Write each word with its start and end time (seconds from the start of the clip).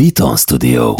Beaton 0.00 0.36
Studio. 0.36 0.94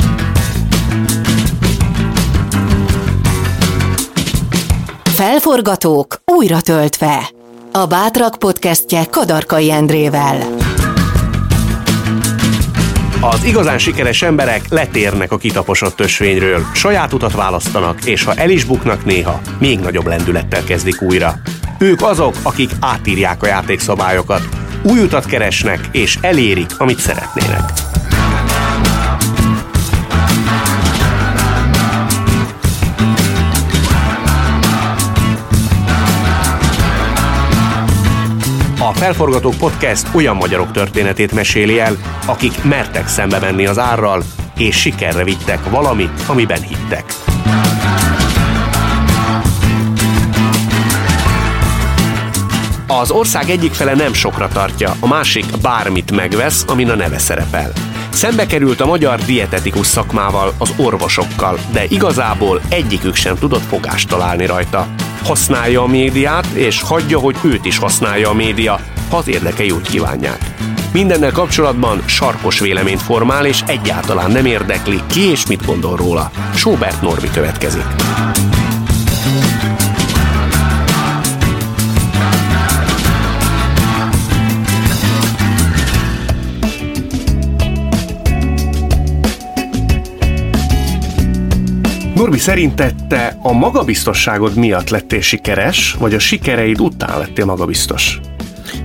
Felforgatók 5.04 6.22
újra 6.24 6.60
töltve. 6.60 7.30
A 7.72 7.86
Bátrak 7.86 8.38
podcastje 8.38 9.04
Kadarkai 9.10 9.70
Endrével. 9.70 10.56
Az 13.20 13.44
igazán 13.44 13.78
sikeres 13.78 14.22
emberek 14.22 14.68
letérnek 14.68 15.32
a 15.32 15.36
kitaposott 15.36 16.00
ösvényről, 16.00 16.64
saját 16.74 17.12
utat 17.12 17.32
választanak, 17.32 18.04
és 18.04 18.24
ha 18.24 18.34
el 18.34 18.50
is 18.50 18.64
buknak 18.64 19.04
néha, 19.04 19.40
még 19.58 19.78
nagyobb 19.78 20.06
lendülettel 20.06 20.64
kezdik 20.64 21.02
újra. 21.02 21.34
Ők 21.78 22.02
azok, 22.02 22.34
akik 22.42 22.70
átírják 22.80 23.42
a 23.42 23.46
játékszabályokat, 23.46 24.48
új 24.82 25.00
utat 25.00 25.26
keresnek, 25.26 25.88
és 25.92 26.18
elérik, 26.20 26.70
amit 26.78 26.98
szeretnének. 26.98 27.80
A 38.90 38.92
Felforgatók 38.92 39.54
Podcast 39.56 40.06
olyan 40.14 40.36
magyarok 40.36 40.70
történetét 40.70 41.32
meséli 41.32 41.80
el, 41.80 41.96
akik 42.26 42.64
mertek 42.64 43.08
szembe 43.08 43.38
menni 43.38 43.66
az 43.66 43.78
árral, 43.78 44.22
és 44.56 44.80
sikerre 44.80 45.24
vittek 45.24 45.70
valamit, 45.70 46.10
amiben 46.26 46.62
hittek. 46.62 47.04
Az 52.86 53.10
ország 53.10 53.50
egyik 53.50 53.72
fele 53.72 53.94
nem 53.94 54.12
sokra 54.12 54.48
tartja, 54.48 54.92
a 55.00 55.06
másik 55.06 55.46
bármit 55.62 56.10
megvesz, 56.10 56.64
amin 56.68 56.90
a 56.90 56.94
neve 56.94 57.18
szerepel. 57.18 57.72
Szembe 58.08 58.46
került 58.46 58.80
a 58.80 58.86
magyar 58.86 59.18
dietetikus 59.18 59.86
szakmával, 59.86 60.52
az 60.58 60.74
orvosokkal, 60.76 61.58
de 61.72 61.84
igazából 61.88 62.60
egyikük 62.68 63.14
sem 63.14 63.36
tudott 63.36 63.64
fogást 63.68 64.08
találni 64.08 64.46
rajta. 64.46 64.86
Használja 65.24 65.82
a 65.82 65.86
médiát, 65.86 66.46
és 66.46 66.82
hagyja, 66.82 67.18
hogy 67.18 67.36
őt 67.42 67.64
is 67.64 67.78
használja 67.78 68.28
a 68.28 68.34
média, 68.34 68.80
ha 69.10 69.16
az 69.16 69.28
érdekei 69.28 69.70
úgy 69.70 69.88
kívánják. 69.88 70.38
Mindennel 70.92 71.32
kapcsolatban 71.32 72.02
sarkos 72.06 72.60
véleményt 72.60 73.02
formál, 73.02 73.46
és 73.46 73.62
egyáltalán 73.66 74.30
nem 74.30 74.46
érdekli, 74.46 75.00
ki 75.06 75.20
és 75.20 75.46
mit 75.46 75.66
gondol 75.66 75.96
róla. 75.96 76.30
Sobert 76.54 77.02
Norbi 77.02 77.30
következik. 77.30 77.86
Norbi, 92.20 92.38
szerinted 92.38 92.94
te 93.08 93.38
a 93.42 93.52
magabiztosságod 93.52 94.54
miatt 94.54 94.88
lettél 94.88 95.20
sikeres, 95.20 95.94
vagy 95.98 96.14
a 96.14 96.18
sikereid 96.18 96.80
után 96.80 97.18
lettél 97.18 97.44
magabiztos? 97.44 98.20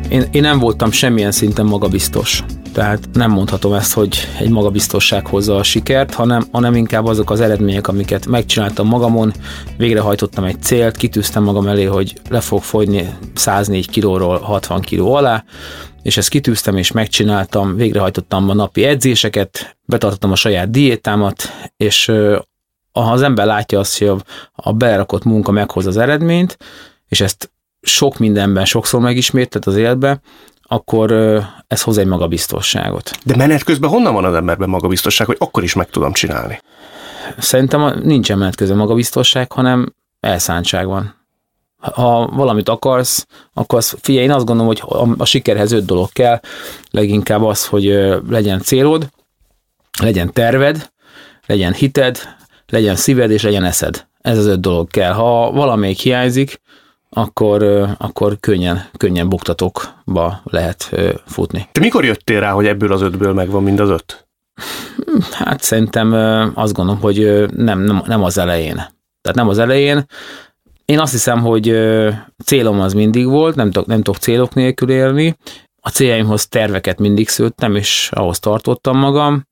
Én, 0.09 0.23
én 0.31 0.41
nem 0.41 0.59
voltam 0.59 0.91
semmilyen 0.91 1.31
szinten 1.31 1.66
magabiztos. 1.66 2.44
Tehát 2.73 3.00
nem 3.13 3.31
mondhatom 3.31 3.73
ezt, 3.73 3.94
hogy 3.94 4.28
egy 4.39 4.50
magabiztosság 4.50 5.28
hozza 5.28 5.56
a 5.56 5.63
sikert, 5.63 6.13
hanem, 6.13 6.44
hanem 6.52 6.75
inkább 6.75 7.06
azok 7.06 7.30
az 7.30 7.41
eredmények, 7.41 7.88
amiket 7.88 8.25
megcsináltam 8.25 8.88
magamon, 8.88 9.33
végrehajtottam 9.78 10.44
egy 10.44 10.61
célt, 10.61 10.97
kitűztem 10.97 11.44
magam 11.44 11.67
elé, 11.67 11.83
hogy 11.83 12.13
le 12.30 12.39
fog 12.39 12.61
fogyni 12.61 13.09
104 13.33 13.89
kilóról 13.89 14.38
60 14.39 14.81
kiló 14.81 15.13
alá, 15.13 15.44
és 16.02 16.17
ezt 16.17 16.30
kitűztem 16.30 16.78
és 16.78 16.91
megcsináltam, 16.91 17.75
végrehajtottam 17.75 18.50
a 18.50 18.53
napi 18.53 18.83
edzéseket, 18.83 19.78
betartottam 19.86 20.31
a 20.31 20.36
saját 20.36 20.72
diétámat, 20.72 21.44
és 21.78 22.11
ha 23.01 23.11
az 23.11 23.21
ember 23.21 23.45
látja 23.45 23.79
azt, 23.79 23.97
hogy 23.97 24.23
a, 24.55 24.73
belerakott 24.73 25.23
munka 25.23 25.51
meghoz 25.51 25.85
az 25.85 25.97
eredményt, 25.97 26.57
és 27.07 27.21
ezt 27.21 27.51
sok 27.81 28.17
mindenben 28.17 28.66
sokszor 28.66 29.01
megismételt 29.01 29.66
az 29.66 29.75
életbe, 29.75 30.19
akkor 30.61 31.11
ez 31.67 31.81
hoz 31.81 31.97
egy 31.97 32.05
magabiztosságot. 32.05 33.11
De 33.23 33.35
menet 33.35 33.63
közben 33.63 33.89
honnan 33.89 34.13
van 34.13 34.25
az 34.25 34.34
emberben 34.34 34.69
magabiztosság, 34.69 35.28
hogy 35.28 35.38
akkor 35.39 35.63
is 35.63 35.73
meg 35.73 35.89
tudom 35.89 36.13
csinálni? 36.13 36.61
Szerintem 37.38 38.00
nincsen 38.03 38.38
menet 38.38 38.55
közben 38.55 38.78
magabiztosság, 38.78 39.51
hanem 39.51 39.94
elszántság 40.19 40.85
van. 40.88 41.16
Ha 41.78 42.28
valamit 42.28 42.69
akarsz, 42.69 43.28
akkor 43.53 43.78
az, 43.78 43.97
figyelj, 44.01 44.25
én 44.25 44.31
azt 44.31 44.45
gondolom, 44.45 44.67
hogy 44.67 44.84
a, 44.85 45.13
a 45.17 45.25
sikerhez 45.25 45.72
öt 45.72 45.85
dolog 45.85 46.09
kell. 46.11 46.39
Leginkább 46.91 47.44
az, 47.44 47.66
hogy 47.66 47.85
legyen 48.29 48.61
célod, 48.61 49.09
legyen 50.01 50.34
terved, 50.34 50.91
legyen 51.45 51.73
hited, 51.73 52.19
legyen 52.70 52.96
szíved 52.96 53.31
és 53.31 53.44
legyen 53.44 53.64
eszed. 53.64 54.08
Ez 54.22 54.38
az 54.38 54.46
öt 54.46 54.59
dolog 54.59 54.88
kell. 54.90 55.14
Ha 55.14 55.52
valamelyik 55.52 56.00
hiányzik, 56.00 56.59
akkor, 57.09 57.64
akkor 57.98 58.38
könnyen, 58.40 58.90
könnyen 58.98 59.30
buktatókba 59.30 60.42
lehet 60.44 60.92
futni. 61.26 61.68
Te 61.72 61.80
mikor 61.80 62.06
jöttél 62.06 62.40
rá, 62.40 62.52
hogy 62.52 62.66
ebből 62.66 62.92
az 62.92 63.02
ötből 63.02 63.34
megvan 63.34 63.64
mind 63.64 63.80
az 63.80 63.90
öt? 63.90 64.28
Hát 65.31 65.62
szerintem 65.62 66.14
azt 66.56 66.74
gondolom, 66.74 67.02
hogy 67.02 67.46
nem, 67.56 67.80
nem, 67.80 68.03
nem 68.06 68.24
az 68.24 68.38
elején. 68.38 68.76
Tehát 69.22 69.38
nem 69.38 69.47
az 69.47 69.59
elején. 69.59 70.06
Én 70.86 71.00
azt 71.00 71.12
hiszem, 71.12 71.40
hogy 71.42 71.78
célom 72.46 72.80
az 72.80 72.94
mindig 72.94 73.28
volt, 73.28 73.56
nem 73.56 73.72
tudok, 73.72 73.88
nem 73.88 74.02
tudok 74.02 74.22
célok 74.22 74.53
nélkül 74.53 74.90
élni. 74.90 75.38
A 75.82 75.90
céljaimhoz 75.90 76.47
terveket 76.47 77.00
mindig 77.00 77.30
szőttem, 77.30 77.76
és 77.76 78.09
ahhoz 78.14 78.40
tartottam 78.40 78.97
magam 78.97 79.47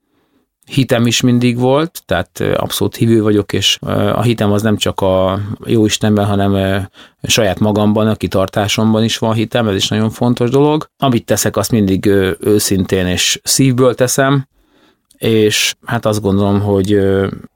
hitem 0.65 1.05
is 1.05 1.21
mindig 1.21 1.57
volt, 1.57 2.01
tehát 2.05 2.39
abszolút 2.55 2.95
hívő 2.95 3.21
vagyok, 3.21 3.53
és 3.53 3.77
a 4.13 4.21
hitem 4.21 4.51
az 4.51 4.61
nem 4.61 4.77
csak 4.77 5.01
a 5.01 5.39
jó 5.65 5.85
Istenben, 5.85 6.25
hanem 6.25 6.83
saját 7.23 7.59
magamban, 7.59 8.07
a 8.07 8.15
kitartásomban 8.15 9.03
is 9.03 9.17
van 9.17 9.33
hitem, 9.33 9.67
ez 9.67 9.75
is 9.75 9.87
nagyon 9.87 10.09
fontos 10.09 10.49
dolog. 10.49 10.89
Amit 10.97 11.25
teszek, 11.25 11.57
azt 11.57 11.71
mindig 11.71 12.05
őszintén 12.39 13.07
és 13.07 13.39
szívből 13.43 13.95
teszem, 13.95 14.47
és 15.17 15.73
hát 15.85 16.05
azt 16.05 16.21
gondolom, 16.21 16.61
hogy 16.61 16.99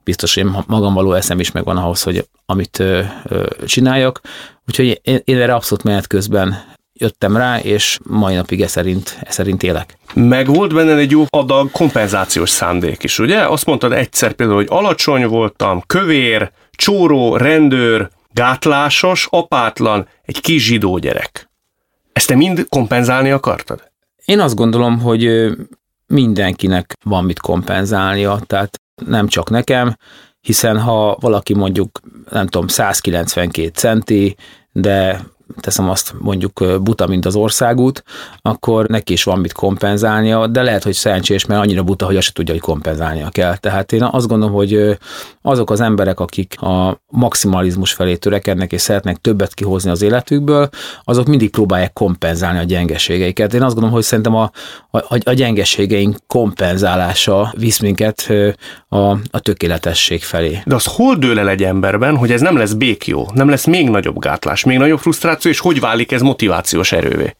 biztos, 0.04 0.34
hogy 0.34 0.46
magam 0.66 0.94
való 0.94 1.12
eszem 1.12 1.40
is 1.40 1.52
megvan 1.52 1.76
ahhoz, 1.76 2.02
hogy 2.02 2.28
amit 2.46 2.82
csináljak. 3.64 4.20
Úgyhogy 4.66 5.00
én, 5.02 5.20
én 5.24 5.36
erre 5.36 5.54
abszolút 5.54 5.84
menet 5.84 6.06
közben 6.06 6.76
jöttem 6.98 7.36
rá, 7.36 7.58
és 7.58 7.98
mai 8.04 8.34
napig 8.34 8.62
e 8.62 8.66
szerint, 8.66 9.18
e 9.22 9.30
szerint 9.30 9.62
élek. 9.62 9.98
Meg 10.14 10.46
volt 10.46 10.74
benne 10.74 10.94
egy 10.94 11.10
jó 11.10 11.24
adag 11.28 11.70
kompenzációs 11.70 12.50
szándék 12.50 13.02
is, 13.02 13.18
ugye? 13.18 13.46
Azt 13.46 13.66
mondtad 13.66 13.92
egyszer 13.92 14.32
például, 14.32 14.58
hogy 14.58 14.68
alacsony 14.70 15.26
voltam, 15.26 15.82
kövér, 15.86 16.50
csóró, 16.70 17.36
rendőr, 17.36 18.08
gátlásos, 18.32 19.26
apátlan, 19.30 20.08
egy 20.24 20.40
kis 20.40 20.64
zsidó 20.64 20.98
gyerek. 20.98 21.50
Ezt 22.12 22.26
te 22.26 22.36
mind 22.36 22.66
kompenzálni 22.68 23.30
akartad? 23.30 23.90
Én 24.24 24.40
azt 24.40 24.54
gondolom, 24.54 25.00
hogy 25.00 25.50
mindenkinek 26.06 26.96
van 27.04 27.24
mit 27.24 27.38
kompenzálnia, 27.40 28.40
tehát 28.46 28.80
nem 29.06 29.28
csak 29.28 29.50
nekem, 29.50 29.96
hiszen 30.40 30.80
ha 30.80 31.16
valaki 31.20 31.54
mondjuk, 31.54 32.00
nem 32.30 32.46
tudom, 32.46 32.68
192 32.68 33.68
centi, 33.68 34.36
de 34.72 35.24
teszem 35.60 35.90
azt 35.90 36.14
mondjuk 36.18 36.82
buta, 36.82 37.06
mint 37.06 37.26
az 37.26 37.34
országút, 37.34 38.04
akkor 38.42 38.86
neki 38.86 39.12
is 39.12 39.24
van 39.24 39.38
mit 39.38 39.52
kompenzálnia, 39.52 40.46
de 40.46 40.62
lehet, 40.62 40.82
hogy 40.82 40.92
szerencsés, 40.92 41.46
mert 41.46 41.60
annyira 41.60 41.82
buta, 41.82 42.06
hogy 42.06 42.16
azt 42.16 42.26
se 42.26 42.32
tudja, 42.32 42.54
hogy 42.54 42.62
kompenzálnia 42.62 43.28
kell. 43.28 43.56
Tehát 43.56 43.92
én 43.92 44.02
azt 44.02 44.28
gondolom, 44.28 44.54
hogy 44.54 44.98
azok 45.42 45.70
az 45.70 45.80
emberek, 45.80 46.20
akik 46.20 46.60
a 46.60 47.00
maximalizmus 47.06 47.92
felé 47.92 48.16
törekednek 48.16 48.72
és 48.72 48.80
szeretnek 48.80 49.16
többet 49.16 49.54
kihozni 49.54 49.90
az 49.90 50.02
életükből, 50.02 50.68
azok 51.04 51.26
mindig 51.26 51.50
próbálják 51.50 51.92
kompenzálni 51.92 52.58
a 52.58 52.62
gyengeségeiket. 52.62 53.54
Én 53.54 53.62
azt 53.62 53.72
gondolom, 53.72 53.94
hogy 53.94 54.04
szerintem 54.04 54.34
a, 54.34 54.50
a, 54.90 55.18
a 55.24 55.32
gyengeségeink 55.32 56.16
kompenzálása 56.26 57.52
visz 57.56 57.78
minket 57.78 58.32
a, 58.88 58.98
a 59.10 59.40
tökéletesség 59.40 60.22
felé. 60.22 60.62
De 60.64 60.74
az 60.74 60.84
hol 60.84 61.14
dől 61.14 61.38
el 61.38 61.48
egy 61.48 61.64
emberben, 61.64 62.16
hogy 62.16 62.32
ez 62.32 62.40
nem 62.40 62.56
lesz 62.56 62.72
békjó, 62.72 63.30
nem 63.34 63.48
lesz 63.48 63.64
még 63.64 63.88
nagyobb 63.88 64.18
gátlás, 64.18 64.64
még 64.64 64.78
nagyobb 64.78 64.98
frusztráció, 64.98 65.36
és 65.44 65.58
hogy 65.58 65.80
válik 65.80 66.12
ez 66.12 66.22
motivációs 66.22 66.92
erővé? 66.92 67.36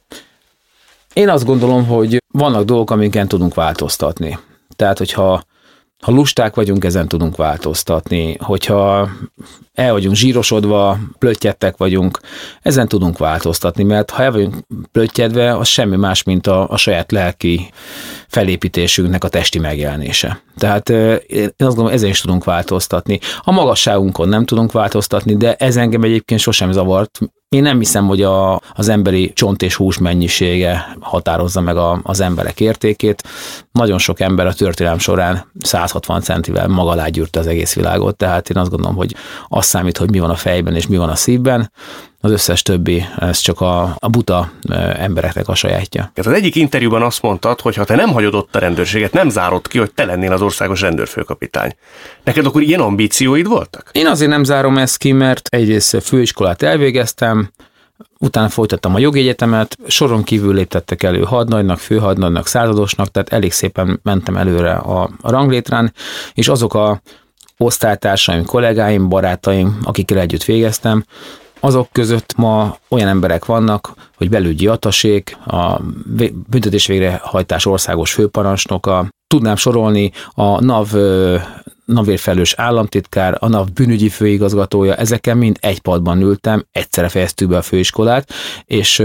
Én 1.13 1.29
azt 1.29 1.45
gondolom, 1.45 1.87
hogy 1.87 2.23
vannak 2.33 2.65
dolgok, 2.65 2.91
amiken 2.91 3.29
tudunk 3.29 3.55
változtatni. 3.55 4.39
Tehát, 4.77 4.99
hogyha 4.99 5.43
ha 6.03 6.13
lusták 6.13 6.55
vagyunk, 6.55 6.85
ezen 6.85 7.09
tudunk 7.09 7.37
változtatni. 7.37 8.37
Hogyha 8.41 9.09
el 9.75 9.93
vagyunk 9.93 10.15
zsírosodva, 10.15 10.99
plöttyettek 11.19 11.77
vagyunk, 11.77 12.21
ezen 12.63 12.89
tudunk 12.89 13.19
változtatni, 13.19 13.83
mert 13.83 14.11
ha 14.11 14.23
el 14.23 14.33
vagyunk 14.33 14.55
plöttyedve, 14.93 15.57
az 15.57 15.69
semmi 15.69 15.97
más, 15.97 16.23
mint 16.23 16.47
a, 16.47 16.69
a 16.69 16.77
saját 16.77 17.13
lelki 17.13 17.71
felépítésünknek 18.29 19.25
a 19.25 19.29
testi 19.29 19.59
megjelenése. 19.59 20.43
Tehát 20.57 20.89
én 20.89 21.45
azt 21.57 21.57
gondolom, 21.57 21.93
ezen 21.93 22.09
is 22.09 22.21
tudunk 22.21 22.45
változtatni. 22.45 23.21
A 23.43 23.53
magasságunkon 23.53 24.29
nem 24.29 24.45
tudunk 24.45 24.73
változtatni, 24.73 25.37
de 25.37 25.55
ez 25.55 25.77
engem 25.77 26.03
egyébként 26.03 26.41
sosem 26.41 26.73
zavart, 26.73 27.19
Én 27.49 27.63
nem 27.63 27.79
hiszem, 27.79 28.07
hogy 28.07 28.23
a, 28.23 28.61
az 28.73 28.89
emberi 28.89 29.33
csont 29.33 29.63
és 29.63 29.75
hús 29.75 29.99
mennyisége 29.99 30.97
határozza 31.01 31.61
meg 31.61 31.77
a, 31.77 32.01
az 32.03 32.21
emberek 32.21 32.61
értékét. 32.61 33.23
Nagyon 33.73 33.99
sok 33.99 34.21
ember 34.21 34.47
a 34.47 34.55
történelem 34.55 34.99
során 34.99 35.53
160 35.61 36.21
centivel 36.21 36.69
maga 36.69 36.91
alá 36.91 37.09
gyűrte 37.09 37.41
az 37.41 37.47
egész 37.47 37.75
világot, 37.75 38.17
tehát 38.17 38.51
én 38.51 38.57
azt 38.57 38.71
gondolom, 38.71 38.97
hogy 38.97 39.15
az 39.49 39.67
számít, 39.67 39.99
hogy 39.99 40.11
mi 40.11 40.19
van 40.19 40.31
a 40.31 40.35
fejben 40.35 40.75
és 40.75 40.87
mi 40.87 40.97
van 40.97 41.09
a 41.09 41.15
szívben 41.15 41.73
az 42.21 42.31
összes 42.31 42.63
többi, 42.63 43.05
ez 43.19 43.39
csak 43.39 43.61
a, 43.61 43.97
a 43.99 44.09
buta 44.09 44.51
embereknek 44.97 45.49
a 45.49 45.55
sajátja. 45.55 46.13
Az 46.15 46.27
egyik 46.27 46.55
interjúban 46.55 47.03
azt 47.03 47.23
mondtad, 47.23 47.61
hogy 47.61 47.75
ha 47.75 47.85
te 47.85 47.95
nem 47.95 48.09
hagyod 48.09 48.35
ott 48.35 48.57
a 48.57 48.59
rendőrséget, 48.59 49.13
nem 49.13 49.29
zárod 49.29 49.69
ki, 49.69 49.79
hogy 49.79 49.93
te 49.93 50.05
lennél 50.05 50.33
az 50.33 50.43
országos 50.43 50.81
rendőrfőkapitány. 50.81 51.77
Neked 52.25 52.47
akkor 52.47 52.63
ilyen 52.63 52.81
ambícióid 52.81 53.47
voltak? 53.47 53.91
Én 53.93 54.07
azért 54.07 54.31
nem 54.31 54.45
zárom 54.45 54.79
ezt 54.79 54.97
ki, 54.97 55.13
mert 55.13 55.49
egyrészt 55.49 56.03
főiskolát 56.03 56.63
elvégeztem, 56.63 57.51
utána 58.19 58.49
folytattam 58.49 58.95
a 58.95 58.99
jogegyetemet, 58.99 59.79
soron 59.87 60.23
kívül 60.23 60.55
léptettek 60.55 61.03
elő 61.03 61.23
hadnagynak, 61.23 61.79
főhadnagynak, 61.79 62.47
századosnak, 62.47 63.09
tehát 63.09 63.33
elég 63.33 63.53
szépen 63.53 64.01
mentem 64.03 64.37
előre 64.37 64.73
a, 64.73 65.11
a 65.21 65.31
ranglétrán, 65.31 65.93
és 66.35 66.49
azok 66.49 66.75
a 66.75 67.01
osztálytársaim, 67.57 68.45
kollégáim, 68.45 69.09
barátaim, 69.09 69.79
akikkel 69.83 70.19
együtt 70.19 70.45
végeztem, 70.45 71.05
azok 71.61 71.89
között 71.93 72.37
ma 72.37 72.77
olyan 72.89 73.09
emberek 73.09 73.45
vannak, 73.45 73.93
hogy 74.17 74.29
belügyi 74.31 74.67
atasék, 74.67 75.37
a 75.47 75.81
büntetés 76.49 76.87
végrehajtás 76.87 77.67
országos 77.67 78.13
főparancsnoka, 78.13 79.09
tudnám 79.27 79.57
sorolni 79.57 80.13
a 80.35 80.65
NAV 80.65 80.95
navérfelős 81.85 82.55
államtitkár, 82.57 83.37
a 83.41 83.49
NAV 83.49 83.67
bűnügyi 83.73 84.09
főigazgatója, 84.09 84.95
ezekkel 84.95 85.35
mind 85.35 85.57
egy 85.61 85.81
padban 85.81 86.21
ültem, 86.21 86.67
egyszerre 86.73 87.09
fejeztük 87.09 87.49
be 87.49 87.57
a 87.57 87.63
főiskolát, 87.63 88.33
és 88.65 88.99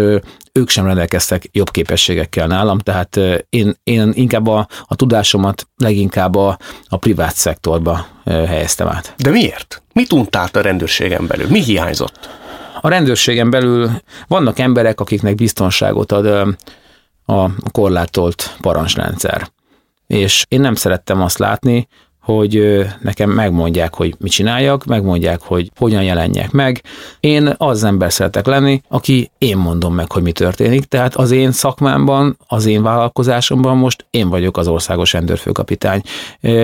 ők 0.51 0.69
sem 0.69 0.85
rendelkeztek 0.85 1.49
jobb 1.51 1.71
képességekkel 1.71 2.47
nálam, 2.47 2.77
tehát 2.77 3.19
én, 3.49 3.75
én 3.83 4.11
inkább 4.13 4.47
a, 4.47 4.67
a 4.85 4.95
tudásomat 4.95 5.67
leginkább 5.75 6.35
a, 6.35 6.57
a 6.87 6.97
privát 6.97 7.35
szektorba 7.35 8.07
helyeztem 8.25 8.87
át. 8.87 9.13
De 9.17 9.29
miért? 9.29 9.81
Mit 9.93 10.13
untált 10.13 10.55
a 10.55 10.61
rendőrségen 10.61 11.27
belül? 11.27 11.47
Mi 11.49 11.63
hiányzott? 11.63 12.42
A 12.83 12.89
rendőrségen 12.89 13.49
belül 13.49 13.89
vannak 14.27 14.59
emberek, 14.59 14.99
akiknek 14.99 15.35
biztonságot 15.35 16.11
ad 16.11 16.55
a 17.25 17.49
korlátolt 17.71 18.55
parancsrendszer. 18.61 19.51
És 20.07 20.45
én 20.47 20.59
nem 20.61 20.75
szerettem 20.75 21.21
azt 21.21 21.37
látni, 21.37 21.87
hogy 22.23 22.85
nekem 23.01 23.29
megmondják, 23.29 23.93
hogy 23.93 24.15
mit 24.17 24.31
csináljak, 24.31 24.85
megmondják, 24.85 25.41
hogy 25.41 25.71
hogyan 25.77 26.03
jelenjek 26.03 26.51
meg. 26.51 26.81
Én 27.19 27.53
az 27.57 27.83
ember 27.83 28.13
szeretek 28.13 28.45
lenni, 28.45 28.81
aki 28.87 29.31
én 29.37 29.57
mondom 29.57 29.93
meg, 29.93 30.11
hogy 30.11 30.23
mi 30.23 30.31
történik, 30.31 30.83
tehát 30.83 31.15
az 31.15 31.31
én 31.31 31.51
szakmámban, 31.51 32.37
az 32.47 32.65
én 32.65 32.83
vállalkozásomban 32.83 33.77
most 33.77 34.05
én 34.09 34.29
vagyok 34.29 34.57
az 34.57 34.67
országos 34.67 35.13
rendőrfőkapitány. 35.13 36.01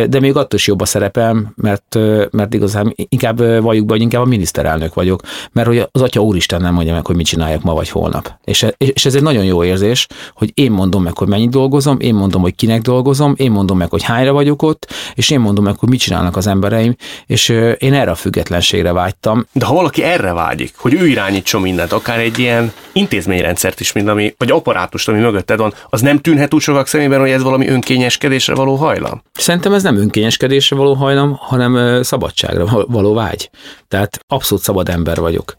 De 0.09 0.19
még 0.19 0.35
attól 0.35 0.59
is 0.59 0.67
jobb 0.67 0.81
a 0.81 0.85
szerepem, 0.85 1.53
mert, 1.56 1.97
mert 2.31 2.53
igazán 2.53 2.94
inkább 2.95 3.61
valljuk 3.61 3.85
be, 3.85 3.94
hogy 3.94 4.01
inkább 4.01 4.21
a 4.21 4.25
miniszterelnök 4.25 4.94
vagyok, 4.94 5.21
mert 5.51 5.67
hogy 5.67 5.88
az 5.91 6.01
Atya 6.01 6.21
Úristen 6.21 6.61
nem 6.61 6.73
mondja 6.73 6.94
meg, 6.94 7.06
hogy 7.06 7.15
mit 7.15 7.25
csináljak 7.25 7.61
ma 7.61 7.73
vagy 7.73 7.89
holnap. 7.89 8.33
És, 8.44 8.65
és 8.77 9.06
ez 9.06 9.15
egy 9.15 9.23
nagyon 9.23 9.44
jó 9.44 9.63
érzés, 9.63 10.07
hogy 10.33 10.51
én 10.53 10.71
mondom 10.71 11.03
meg, 11.03 11.17
hogy 11.17 11.27
mennyit 11.27 11.50
dolgozom, 11.50 12.00
én 12.00 12.15
mondom, 12.15 12.41
hogy 12.41 12.56
kinek 12.56 12.81
dolgozom, 12.81 13.33
én 13.38 13.51
mondom 13.51 13.77
meg, 13.77 13.89
hogy 13.89 14.03
hányra 14.03 14.33
vagyok 14.33 14.61
ott, 14.61 14.88
és 15.13 15.29
én 15.29 15.39
mondom 15.54 15.75
hogy 15.78 15.90
mit 15.90 16.00
csinálnak 16.00 16.38
az 16.38 16.48
embereim, 16.48 16.96
és 17.25 17.50
én 17.78 17.94
erre 17.94 18.12
a 18.12 18.16
függetlenségre 18.16 18.94
vágytam. 18.94 19.46
De 19.51 19.66
ha 19.66 19.74
valaki 19.74 20.04
erre 20.04 20.34
vágyik, 20.34 20.74
hogy 20.78 20.94
ő 20.94 21.07
irányítson 21.07 21.62
mindent, 21.62 21.92
akár 21.92 22.19
egy 22.19 22.40
ilyen 22.40 22.72
intézményrendszert 22.92 23.80
is, 23.80 23.92
mint 23.92 24.07
ami, 24.07 24.34
vagy 24.38 24.51
apparátust, 24.51 25.07
ami 25.07 25.19
mögötted 25.19 25.60
van, 25.60 25.74
az 25.90 26.01
nem 26.01 26.18
tűnhet 26.18 26.54
úgy 26.54 26.62
sokak 26.62 26.88
szemében, 26.88 27.19
hogy 27.19 27.30
ez 27.30 27.44
valami 27.44 27.68
önkényeskedésre 27.68 28.54
való 28.56 28.75
hajlam? 28.75 29.22
Szerintem 29.34 29.74
ez 29.74 29.84
nem 29.84 29.98
önkényeskedésre 29.98 30.75
való 30.75 30.94
hajlam, 30.94 31.36
hanem 31.40 32.04
szabadságra 32.04 32.86
való 32.88 33.13
vágy. 33.13 33.50
Tehát 33.88 34.19
abszolút 34.28 34.63
szabad 34.63 34.90
ember 34.90 35.18
vagyok. 35.18 35.54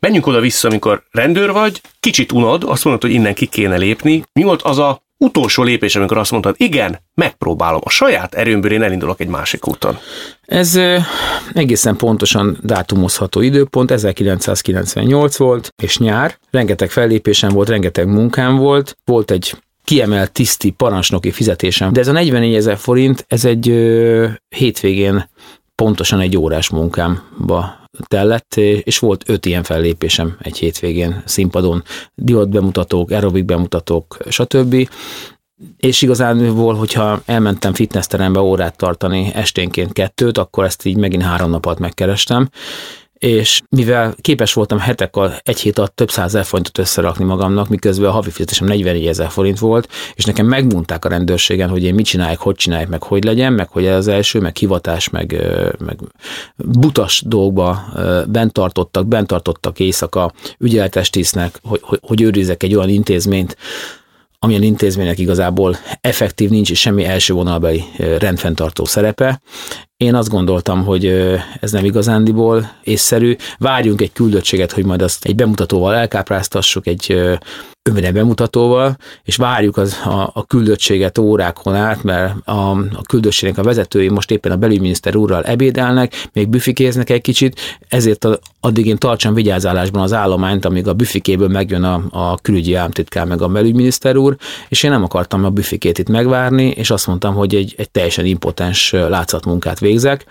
Menjünk 0.00 0.26
oda-vissza, 0.26 0.68
amikor 0.68 1.02
rendőr 1.10 1.52
vagy, 1.52 1.80
kicsit 2.00 2.32
unod, 2.32 2.64
azt 2.66 2.84
mondod, 2.84 3.02
hogy 3.02 3.12
innen 3.12 3.34
ki 3.34 3.46
kéne 3.46 3.76
lépni. 3.76 4.24
Mi 4.32 4.42
volt 4.42 4.62
az 4.62 4.78
a 4.78 5.02
utolsó 5.18 5.62
lépés, 5.62 5.96
amikor 5.96 6.18
azt 6.18 6.30
mondtad, 6.30 6.54
igen, 6.58 6.98
megpróbálom, 7.14 7.80
a 7.84 7.90
saját 7.90 8.34
erőmből 8.34 8.72
én 8.72 8.82
elindulok 8.82 9.20
egy 9.20 9.28
másik 9.28 9.68
úton. 9.68 9.98
Ez 10.46 10.80
egészen 11.52 11.96
pontosan 11.96 12.58
dátumozható 12.62 13.40
időpont, 13.40 13.90
1998 13.90 15.36
volt, 15.36 15.74
és 15.82 15.98
nyár, 15.98 16.38
rengeteg 16.50 16.90
fellépésem 16.90 17.50
volt, 17.50 17.68
rengeteg 17.68 18.06
munkám 18.06 18.56
volt, 18.56 18.96
volt 19.04 19.30
egy 19.30 19.54
kiemelt 19.84 20.32
tiszti 20.32 20.70
parancsnoki 20.70 21.30
fizetésem, 21.30 21.92
de 21.92 22.00
ez 22.00 22.08
a 22.08 22.12
44 22.12 22.54
ezer 22.54 22.76
forint, 22.76 23.24
ez 23.28 23.44
egy 23.44 23.68
ö, 23.68 24.26
hétvégén 24.48 25.28
pontosan 25.82 26.20
egy 26.20 26.36
órás 26.36 26.68
munkámba 26.68 27.78
tellett, 28.06 28.54
és 28.82 28.98
volt 28.98 29.28
öt 29.28 29.46
ilyen 29.46 29.62
fellépésem 29.62 30.36
egy 30.38 30.58
hétvégén 30.58 31.22
színpadon, 31.24 31.82
divat 32.14 32.48
bemutatók, 32.48 33.10
aerobik 33.10 33.44
bemutatók, 33.44 34.16
stb. 34.28 34.88
És 35.76 36.02
igazán 36.02 36.54
volt, 36.54 36.78
hogyha 36.78 37.20
elmentem 37.24 37.74
fitnessterembe 37.74 38.40
órát 38.40 38.76
tartani 38.76 39.30
esténként 39.34 39.92
kettőt, 39.92 40.38
akkor 40.38 40.64
ezt 40.64 40.84
így 40.84 40.96
megint 40.96 41.22
három 41.22 41.50
napot 41.50 41.78
megkerestem, 41.78 42.48
és 43.18 43.60
mivel 43.68 44.14
képes 44.20 44.52
voltam 44.52 44.78
hetek 44.78 45.14
egy 45.42 45.60
hét 45.60 45.78
alatt 45.78 45.96
több 45.96 46.10
száz 46.10 46.38
forintot 46.42 46.78
összerakni 46.78 47.24
magamnak, 47.24 47.68
miközben 47.68 48.08
a 48.08 48.12
havi 48.12 48.30
fizetésem 48.30 48.66
44 48.66 49.06
ezer 49.06 49.30
forint 49.30 49.58
volt, 49.58 49.88
és 50.14 50.24
nekem 50.24 50.46
megmondták 50.46 51.04
a 51.04 51.08
rendőrségen, 51.08 51.68
hogy 51.68 51.84
én 51.84 51.94
mit 51.94 52.06
csinálják, 52.06 52.38
hogy 52.38 52.54
csinálják, 52.54 52.88
meg 52.88 53.02
hogy 53.02 53.24
legyen, 53.24 53.52
meg 53.52 53.68
hogy 53.68 53.86
ez 53.86 53.96
az 53.96 54.08
első, 54.08 54.40
meg 54.40 54.56
hivatás, 54.56 55.08
meg, 55.08 55.36
meg 55.78 55.98
butas 56.56 57.22
dolgba 57.26 57.84
bent 58.28 58.52
tartottak, 58.52 59.06
bent 59.06 59.26
tartottak 59.26 59.80
éjszaka 59.80 60.32
ügyeletes 60.58 61.10
hogy, 61.62 61.80
hogy, 61.82 61.98
hogy 62.02 62.22
őrizek 62.22 62.62
egy 62.62 62.74
olyan 62.74 62.88
intézményt, 62.88 63.56
amilyen 64.38 64.62
intézménynek 64.62 65.18
igazából 65.18 65.76
effektív 66.00 66.50
nincs 66.50 66.72
semmi 66.72 67.04
első 67.04 67.34
vonalbeli 67.34 67.84
rendfenntartó 68.18 68.84
szerepe. 68.84 69.40
Én 70.04 70.14
azt 70.14 70.28
gondoltam, 70.28 70.84
hogy 70.84 71.06
ez 71.60 71.72
nem 71.72 71.84
igazándiból 71.84 72.70
észszerű. 72.82 73.36
Várjunk 73.58 74.00
egy 74.00 74.12
küldöttséget, 74.12 74.72
hogy 74.72 74.84
majd 74.84 75.02
azt 75.02 75.24
egy 75.24 75.34
bemutatóval 75.34 75.94
elkápráztassuk, 75.94 76.86
egy 76.86 77.38
önmene 77.88 78.12
bemutatóval, 78.12 78.96
és 79.24 79.36
várjuk 79.36 79.76
az, 79.76 80.00
a, 80.04 80.30
a 80.34 80.44
küldöttséget 80.46 81.18
órákon 81.18 81.74
át, 81.74 82.02
mert 82.02 82.34
a, 82.44 82.70
a 82.70 83.02
küldöttségnek 83.08 83.58
a 83.58 83.62
vezetői 83.62 84.08
most 84.08 84.30
éppen 84.30 84.52
a 84.52 84.56
belügyminiszter 84.56 85.16
úrral 85.16 85.44
ebédelnek, 85.44 86.28
még 86.32 86.48
büfikéznek 86.48 87.10
egy 87.10 87.20
kicsit, 87.20 87.60
ezért 87.88 88.24
a, 88.24 88.38
addig 88.60 88.86
én 88.86 88.98
tartsam 88.98 89.34
vigyázálásban 89.34 90.02
az 90.02 90.12
állományt, 90.12 90.64
amíg 90.64 90.88
a 90.88 90.92
büfikéből 90.92 91.48
megjön 91.48 91.82
a, 91.82 92.02
a 92.10 92.36
külügyi 92.36 92.74
államtitkár 92.74 93.26
meg 93.26 93.42
a 93.42 93.48
belügyminiszter 93.48 94.16
úr, 94.16 94.36
és 94.68 94.82
én 94.82 94.90
nem 94.90 95.02
akartam 95.02 95.44
a 95.44 95.50
büfikét 95.50 95.98
itt 95.98 96.08
megvárni, 96.08 96.66
és 96.66 96.90
azt 96.90 97.06
mondtam, 97.06 97.34
hogy 97.34 97.54
egy, 97.54 97.74
egy 97.76 97.90
teljesen 97.90 98.24
impotens 98.24 98.92
látszatmunkát 98.92 99.78
végzek, 99.88 100.24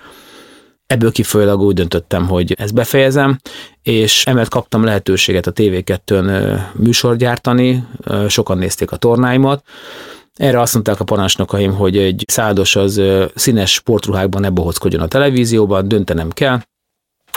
Ebből 0.88 1.12
kifolyólag 1.12 1.62
úgy 1.62 1.76
döntöttem, 1.76 2.28
hogy 2.28 2.54
ezt 2.58 2.74
befejezem, 2.74 3.40
és 3.82 4.26
emellett 4.26 4.50
kaptam 4.50 4.84
lehetőséget 4.84 5.48
a 5.48 5.52
TV2-n 5.52 6.60
műsor 6.74 7.16
gyártani, 7.16 7.84
sokan 8.28 8.58
nézték 8.58 8.92
a 8.92 8.96
tornáimat, 8.96 9.64
erre 10.36 10.60
azt 10.60 10.74
mondták 10.74 11.00
a 11.00 11.04
parancsnokaim, 11.04 11.74
hogy 11.74 11.98
egy 11.98 12.24
szádos 12.28 12.76
az 12.76 13.02
színes 13.36 13.74
sportruhákban 13.74 14.42
ne 14.42 14.50
bohockodjon 14.50 15.02
a 15.02 15.08
televízióban, 15.08 15.88
döntenem 15.88 16.30
kell. 16.30 16.60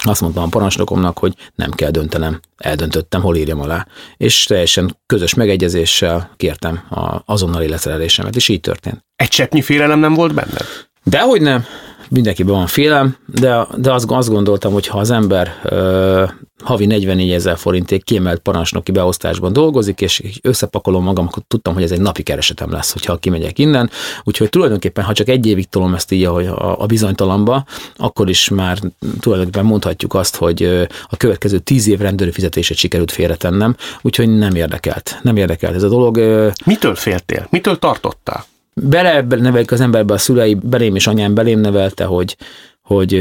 Azt 0.02 0.20
mondtam 0.20 0.42
a 0.42 0.48
parancsnokomnak, 0.48 1.18
hogy 1.18 1.34
nem 1.54 1.70
kell 1.70 1.90
döntenem. 1.90 2.40
Eldöntöttem, 2.56 3.20
hol 3.22 3.36
írjam 3.36 3.60
alá. 3.60 3.86
És 4.16 4.44
teljesen 4.44 4.96
közös 5.06 5.34
megegyezéssel 5.34 6.30
kértem 6.36 6.74
a 6.90 7.22
azonnali 7.24 7.68
leszerelésemet, 7.68 8.36
és 8.36 8.48
így 8.48 8.60
történt. 8.60 9.04
Egy 9.16 9.28
cseppnyi 9.28 9.62
félelem 9.62 9.98
nem 9.98 10.14
volt 10.14 10.34
benned? 10.34 10.66
Dehogy 11.04 11.40
nem 11.40 11.64
mindenkiben 12.10 12.54
van 12.54 12.66
félem, 12.66 13.16
de, 13.26 13.66
de 13.76 13.92
azt, 13.92 14.10
azt 14.10 14.28
gondoltam, 14.28 14.72
hogy 14.72 14.86
ha 14.86 14.98
az 14.98 15.10
ember 15.10 15.52
ö, 15.62 16.24
havi 16.62 16.86
44 16.86 17.32
ezer 17.32 17.58
forinték 17.58 18.04
kiemelt 18.04 18.38
parancsnoki 18.38 18.92
beosztásban 18.92 19.52
dolgozik, 19.52 20.00
és 20.00 20.22
összepakolom 20.42 21.02
magam, 21.02 21.26
akkor 21.26 21.42
tudtam, 21.46 21.74
hogy 21.74 21.82
ez 21.82 21.90
egy 21.90 22.00
napi 22.00 22.22
keresetem 22.22 22.70
lesz, 22.70 22.92
hogyha 22.92 23.16
kimegyek 23.16 23.58
innen. 23.58 23.90
Úgyhogy 24.24 24.48
tulajdonképpen, 24.48 25.04
ha 25.04 25.12
csak 25.12 25.28
egy 25.28 25.46
évig 25.46 25.68
tolom 25.68 25.94
ezt 25.94 26.12
így 26.12 26.24
a, 26.24 26.82
a 26.82 26.86
bizonytalamba, 26.86 27.64
akkor 27.96 28.28
is 28.28 28.48
már 28.48 28.78
tulajdonképpen 29.20 29.66
mondhatjuk 29.66 30.14
azt, 30.14 30.36
hogy 30.36 30.86
a 31.08 31.16
következő 31.16 31.58
tíz 31.58 31.88
év 31.88 32.00
rendőri 32.00 32.30
fizetését 32.30 32.76
sikerült 32.76 33.12
félretennem, 33.12 33.76
úgyhogy 34.02 34.28
nem 34.28 34.54
érdekelt. 34.54 35.18
Nem 35.22 35.36
érdekelt 35.36 35.74
ez 35.74 35.82
a 35.82 35.88
dolog. 35.88 36.16
Mitől 36.64 36.94
féltél? 36.94 37.46
Mitől 37.50 37.78
tartottál? 37.78 38.44
Bele 38.82 39.20
nevelik 39.28 39.72
az 39.72 39.80
emberbe 39.80 40.14
a 40.14 40.18
szülei, 40.18 40.54
belém 40.54 40.94
és 40.94 41.06
anyám 41.06 41.34
belém 41.34 41.60
nevelte, 41.60 42.04
hogy, 42.04 42.36
hogy 42.82 43.14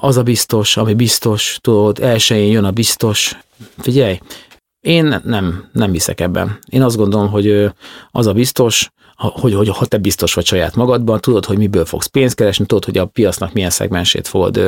az 0.00 0.16
a 0.16 0.22
biztos, 0.22 0.76
ami 0.76 0.94
biztos, 0.94 1.58
tudod, 1.60 1.98
elsőjén 1.98 2.52
jön 2.52 2.64
a 2.64 2.70
biztos, 2.70 3.36
Figyelj, 3.78 4.18
én 4.80 5.20
nem, 5.24 5.68
nem 5.72 5.92
hiszek 5.92 6.20
ebben. 6.20 6.58
Én 6.68 6.82
azt 6.82 6.96
gondolom, 6.96 7.28
hogy 7.28 7.70
az 8.10 8.26
a 8.26 8.32
biztos, 8.32 8.90
hogy, 9.16 9.54
hogy 9.54 9.68
ha 9.68 9.86
te 9.86 9.98
biztos 9.98 10.34
vagy 10.34 10.46
saját 10.46 10.74
magadban, 10.74 11.20
tudod, 11.20 11.44
hogy 11.44 11.58
miből 11.58 11.84
fogsz 11.84 12.06
pénzt 12.06 12.34
keresni, 12.34 12.66
tudod, 12.66 12.84
hogy 12.84 12.98
a 12.98 13.06
piacnak 13.06 13.52
milyen 13.52 13.70
szegmensét 13.70 14.28
fogod 14.28 14.60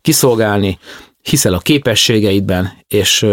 kiszolgálni, 0.00 0.78
hiszel 1.22 1.54
a 1.54 1.58
képességeidben, 1.58 2.72
és 2.88 3.26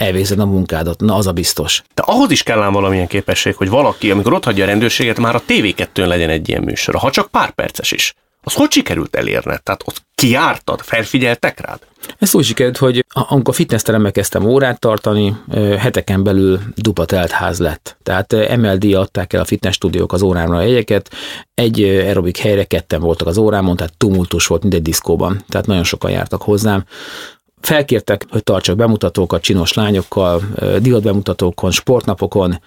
elvégzed 0.00 0.38
a 0.38 0.46
munkádat. 0.46 1.00
Na, 1.00 1.14
az 1.14 1.26
a 1.26 1.32
biztos. 1.32 1.82
De 1.94 2.02
ahhoz 2.06 2.30
is 2.30 2.42
kell 2.42 2.62
ám 2.62 2.72
valamilyen 2.72 3.06
képesség, 3.06 3.54
hogy 3.54 3.68
valaki, 3.68 4.10
amikor 4.10 4.32
ott 4.32 4.44
hagyja 4.44 4.64
a 4.64 4.66
rendőrséget, 4.66 5.18
már 5.18 5.34
a 5.34 5.42
TV2-n 5.48 6.06
legyen 6.06 6.30
egy 6.30 6.48
ilyen 6.48 6.62
műsor, 6.62 6.94
ha 6.94 7.10
csak 7.10 7.30
pár 7.30 7.50
perces 7.50 7.92
is. 7.92 8.14
Az 8.42 8.54
hogy 8.54 8.72
sikerült 8.72 9.16
elérned? 9.16 9.62
Tehát 9.62 9.82
ott 9.84 10.02
kiártad, 10.14 10.80
felfigyeltek 10.80 11.60
rád? 11.60 11.78
Ez 12.18 12.34
úgy 12.34 12.44
sikerült, 12.44 12.76
hogy 12.76 13.04
amikor 13.12 13.54
fitnessterembe 13.54 14.10
kezdtem 14.10 14.44
órát 14.44 14.78
tartani, 14.78 15.36
heteken 15.78 16.22
belül 16.22 16.60
dupla 16.74 17.04
telt 17.04 17.30
ház 17.30 17.58
lett. 17.58 17.96
Tehát 18.02 18.56
MLD 18.56 18.94
adták 18.94 19.32
el 19.32 19.40
a 19.40 19.44
fitness 19.44 19.74
stúdiók 19.74 20.12
az 20.12 20.22
órámra 20.22 20.56
a 20.56 20.62
jegyeket, 20.62 21.10
egy 21.54 21.82
aerobik 21.82 22.36
helyre 22.36 22.64
ketten 22.64 23.00
voltak 23.00 23.26
az 23.26 23.38
órámon, 23.38 23.76
tehát 23.76 23.96
tumultus 23.96 24.46
volt, 24.46 24.62
mint 24.62 24.74
egy 24.74 24.82
diszkóban. 24.82 25.44
Tehát 25.48 25.66
nagyon 25.66 25.84
sokan 25.84 26.10
jártak 26.10 26.42
hozzám. 26.42 26.84
Felkértek, 27.60 28.26
hogy 28.30 28.42
tartsak 28.42 28.76
bemutatókat 28.76 29.42
csinos 29.42 29.72
lányokkal, 29.72 30.42
bemutatókon, 31.02 31.70
sportnapokon, 31.70 32.60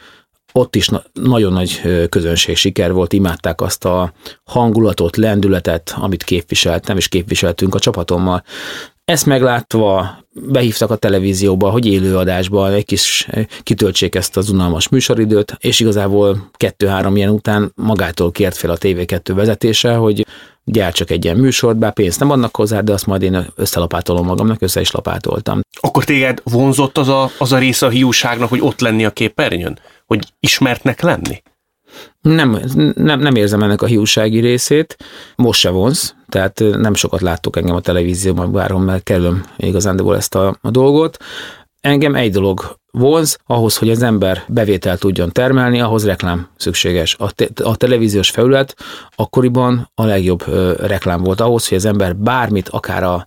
ott 0.53 0.75
is 0.75 0.87
na- 0.87 1.03
nagyon 1.13 1.53
nagy 1.53 1.81
közönség 2.09 2.55
siker 2.55 2.93
volt, 2.93 3.13
imádták 3.13 3.61
azt 3.61 3.85
a 3.85 4.13
hangulatot, 4.43 5.17
lendületet, 5.17 5.93
amit 5.97 6.23
képviseltem, 6.23 6.97
és 6.97 7.07
képviseltünk 7.07 7.75
a 7.75 7.79
csapatommal. 7.79 8.43
Ezt 9.05 9.25
meglátva 9.25 10.17
behívtak 10.33 10.89
a 10.91 10.95
televízióba, 10.95 11.69
hogy 11.69 11.85
élőadásban 11.85 12.71
egy 12.71 12.85
kis 12.85 13.27
kitöltsék 13.63 14.15
ezt 14.15 14.37
az 14.37 14.49
unalmas 14.49 14.89
műsoridőt, 14.89 15.55
és 15.59 15.79
igazából 15.79 16.49
kettő-három 16.53 17.15
ilyen 17.15 17.29
után 17.29 17.71
magától 17.75 18.31
kért 18.31 18.57
fel 18.57 18.69
a 18.69 18.77
TV2 18.77 19.31
vezetése, 19.35 19.95
hogy 19.95 20.25
gyártsak 20.65 21.09
egy 21.09 21.23
ilyen 21.23 21.37
műsort, 21.37 21.77
bár 21.77 21.93
pénzt 21.93 22.19
nem 22.19 22.29
adnak 22.29 22.55
hozzá, 22.55 22.79
de 22.79 22.93
azt 22.93 23.05
majd 23.05 23.21
én 23.21 23.45
összelapátolom 23.55 24.25
magamnak, 24.25 24.61
össze 24.61 24.81
is 24.81 24.91
lapátoltam. 24.91 25.61
Akkor 25.79 26.03
téged 26.03 26.41
vonzott 26.43 26.97
az 26.97 27.07
a, 27.07 27.29
az 27.37 27.51
a 27.51 27.57
része 27.57 27.85
a 27.85 27.89
hiúságnak, 27.89 28.49
hogy 28.49 28.61
ott 28.61 28.79
lenni 28.79 29.05
a 29.05 29.11
képernyőn? 29.11 29.79
Hogy 30.05 30.19
ismertnek 30.39 31.01
lenni? 31.01 31.41
Nem, 32.21 32.59
nem, 32.95 33.19
nem 33.19 33.35
érzem 33.35 33.63
ennek 33.63 33.81
a 33.81 33.85
hiúsági 33.85 34.39
részét, 34.39 34.97
most 35.35 35.59
se 35.59 35.69
vonz, 35.69 36.15
tehát 36.29 36.59
nem 36.59 36.93
sokat 36.93 37.21
láttok 37.21 37.57
engem 37.57 37.75
a 37.75 37.81
televízióban, 37.81 38.51
bárhol, 38.51 38.81
mert 38.81 39.03
kerülöm 39.03 39.45
igazándiból 39.57 40.15
ezt 40.15 40.35
a, 40.35 40.57
a 40.61 40.71
dolgot. 40.71 41.17
Engem 41.81 42.15
egy 42.15 42.31
dolog 42.31 42.77
vonz, 42.97 43.37
ahhoz, 43.45 43.77
hogy 43.77 43.89
az 43.89 44.01
ember 44.01 44.43
bevételt 44.47 44.99
tudjon 44.99 45.31
termelni, 45.31 45.81
ahhoz 45.81 46.05
reklám 46.05 46.47
szükséges. 46.55 47.15
A, 47.19 47.31
te, 47.31 47.47
a 47.63 47.75
televíziós 47.75 48.29
felület 48.29 48.75
akkoriban 49.15 49.91
a 49.95 50.05
legjobb 50.05 50.43
ö, 50.47 50.73
reklám 50.79 51.23
volt 51.23 51.41
ahhoz, 51.41 51.67
hogy 51.67 51.77
az 51.77 51.85
ember 51.85 52.15
bármit, 52.15 52.69
akár 52.69 53.03
a 53.03 53.25